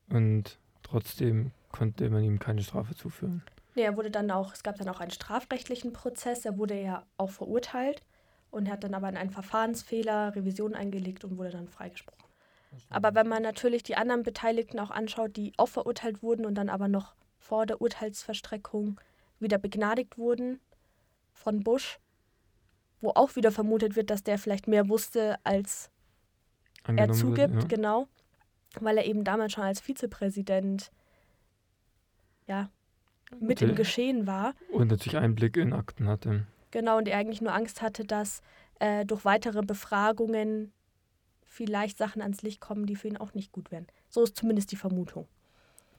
Und 0.09 0.61
trotzdem 0.85 1.51
konnte 1.73 2.09
man 2.11 2.23
ihm 2.23 2.39
keine 2.39 2.63
Strafe 2.63 2.95
zuführen. 2.95 3.43
Nee, 3.75 3.83
er 3.83 3.97
wurde 3.97 4.13
dann 4.13 4.31
auch, 4.31 4.55
es 4.55 4.63
gab 4.63 4.79
dann 4.79 4.89
auch 4.89 5.01
einen 5.01 5.11
strafrechtlichen 5.11 5.93
Prozess, 5.93 6.45
er 6.45 6.59
wurde 6.59 6.81
ja 6.81 7.07
auch 7.17 7.31
verurteilt 7.31 8.05
und 8.53 8.67
er 8.67 8.75
hat 8.75 8.85
dann 8.85 8.95
aber 8.95 9.09
in 9.09 9.17
einen 9.17 9.31
Verfahrensfehler 9.31 10.37
Revision 10.37 10.75
eingelegt 10.75 11.25
und 11.25 11.37
wurde 11.37 11.51
dann 11.51 11.67
freigesprochen. 11.67 12.23
Aber 12.89 13.17
wenn 13.17 13.27
man 13.27 13.43
natürlich 13.43 13.83
die 13.83 13.97
anderen 13.97 14.23
Beteiligten 14.23 14.79
auch 14.79 14.93
anschaut, 14.93 15.37
die 15.37 15.55
auch 15.57 15.69
verurteilt 15.69 16.23
wurden 16.23 16.47
und 16.47 16.55
dann 16.55 16.69
aber 16.69 16.87
noch 16.87 17.17
vor 17.39 17.67
der 17.67 17.81
Urteilsverstreckung 17.81 19.01
wieder 19.41 19.59
begnadigt 19.59 20.19
wurden 20.19 20.61
von 21.33 21.63
Bush, 21.63 21.99
wo 23.01 23.11
auch 23.11 23.37
wieder 23.37 23.53
vermutet 23.53 23.97
wird, 23.97 24.11
dass 24.11 24.23
der 24.23 24.39
vielleicht 24.39 24.67
mehr 24.67 24.89
wusste, 24.89 25.37
als 25.45 25.91
er 26.85 26.91
Angenommen 26.91 27.19
zugibt, 27.19 27.55
wird, 27.55 27.63
ja. 27.63 27.69
genau, 27.69 28.09
weil 28.81 28.99
er 28.99 29.07
eben 29.07 29.25
damals 29.25 29.53
schon 29.53 29.65
als 29.65 29.81
Vizepräsident 29.81 30.91
ja, 32.47 32.71
mit 33.39 33.63
im. 33.63 33.75
Geschehen 33.75 34.27
war. 34.27 34.55
Und 34.71 34.89
natürlich 34.89 35.19
Einblick 35.19 35.57
in 35.57 35.73
Akten 35.73 36.09
hatte. 36.09 36.47
Genau, 36.71 36.99
und 36.99 37.09
er 37.09 37.19
eigentlich 37.19 37.41
nur 37.41 37.55
Angst 37.55 37.83
hatte, 37.83 38.05
dass 38.05 38.43
äh, 38.81 39.05
durch 39.05 39.25
weitere 39.25 39.63
Befragungen 39.63 40.73
vielleicht 41.45 41.99
Sachen 41.99 42.21
ans 42.23 42.43
Licht 42.43 42.61
kommen, 42.61 42.87
die 42.87 42.97
für 42.97 43.09
ihn 43.09 43.17
auch 43.17 43.35
nicht 43.35 43.53
gut 43.53 43.71
wären. 43.71 43.87
So 44.09 44.23
ist 44.23 44.37
zumindest 44.37 44.73
die 44.73 44.77
Vermutung. 44.77 45.27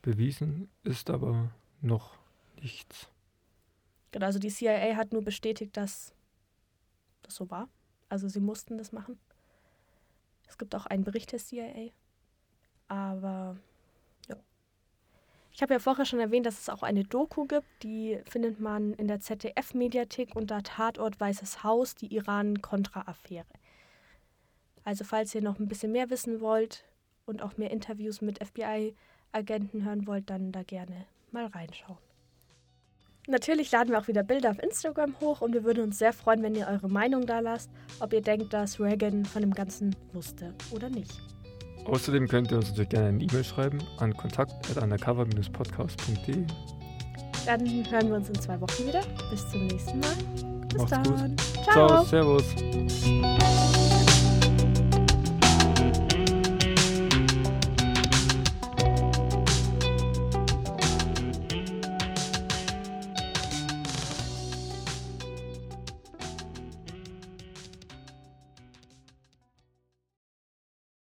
Bewiesen 0.01 0.69
ist 0.83 1.09
aber 1.09 1.51
noch 1.81 2.17
nichts. 2.61 3.09
Genau, 4.11 4.25
also 4.25 4.39
die 4.39 4.49
CIA 4.49 4.95
hat 4.95 5.13
nur 5.13 5.23
bestätigt, 5.23 5.77
dass 5.77 6.13
das 7.21 7.35
so 7.35 7.49
war. 7.49 7.69
Also 8.09 8.27
sie 8.27 8.39
mussten 8.39 8.77
das 8.77 8.91
machen. 8.91 9.19
Es 10.47 10.57
gibt 10.57 10.73
auch 10.73 10.87
einen 10.87 11.03
Bericht 11.03 11.31
der 11.31 11.39
CIA. 11.39 11.91
Aber 12.87 13.57
ja. 14.27 14.35
Ich 15.51 15.61
habe 15.61 15.73
ja 15.73 15.79
vorher 15.79 16.05
schon 16.05 16.19
erwähnt, 16.19 16.45
dass 16.45 16.59
es 16.59 16.69
auch 16.69 16.81
eine 16.81 17.03
Doku 17.03 17.45
gibt. 17.45 17.67
Die 17.83 18.19
findet 18.25 18.59
man 18.59 18.93
in 18.93 19.07
der 19.07 19.19
ZDF-Mediathek 19.19 20.35
unter 20.35 20.63
Tatort 20.63 21.19
Weißes 21.19 21.63
Haus, 21.63 21.93
die 21.93 22.13
Iran-Contra-Affäre. 22.15 23.45
Also 24.83 25.03
falls 25.03 25.35
ihr 25.35 25.41
noch 25.41 25.59
ein 25.59 25.67
bisschen 25.67 25.91
mehr 25.91 26.09
wissen 26.09 26.41
wollt 26.41 26.85
und 27.27 27.43
auch 27.43 27.57
mehr 27.57 27.69
Interviews 27.69 28.21
mit 28.21 28.41
FBI-Agenten 29.33 29.83
hören 29.83 30.07
wollt, 30.07 30.29
dann 30.29 30.51
da 30.51 30.63
gerne 30.63 31.05
mal 31.31 31.45
reinschauen. 31.47 31.97
Natürlich 33.27 33.71
laden 33.71 33.91
wir 33.91 33.99
auch 33.99 34.07
wieder 34.07 34.23
Bilder 34.23 34.49
auf 34.51 34.63
Instagram 34.63 35.13
hoch 35.21 35.41
und 35.41 35.53
wir 35.53 35.63
würden 35.63 35.83
uns 35.83 35.99
sehr 35.99 36.13
freuen, 36.13 36.41
wenn 36.41 36.55
ihr 36.55 36.67
eure 36.67 36.89
Meinung 36.89 37.27
da 37.27 37.39
lasst, 37.39 37.69
ob 37.99 38.13
ihr 38.13 38.21
denkt, 38.21 38.53
dass 38.53 38.79
Reagan 38.79 39.25
von 39.25 39.41
dem 39.41 39.53
Ganzen 39.53 39.95
wusste 40.13 40.55
oder 40.71 40.89
nicht. 40.89 41.11
Außerdem 41.85 42.27
könnt 42.27 42.49
ihr 42.51 42.57
uns 42.57 42.69
natürlich 42.69 42.89
gerne 42.89 43.09
eine 43.09 43.23
E-Mail 43.23 43.43
schreiben 43.43 43.77
an 43.97 44.17
kontakt.undercover-podcast.de. 44.17 46.45
Dann 47.45 47.67
hören 47.89 48.09
wir 48.09 48.15
uns 48.15 48.29
in 48.29 48.35
zwei 48.35 48.59
Wochen 48.59 48.87
wieder. 48.87 49.01
Bis 49.29 49.47
zum 49.49 49.67
nächsten 49.67 49.99
Mal. 49.99 50.15
Bis 50.69 50.81
Macht's 50.81 51.09
gut. 51.09 51.19
dann. 51.19 51.37
Ciao, 51.63 51.87
Ciao. 51.87 52.03
servus. 52.05 52.55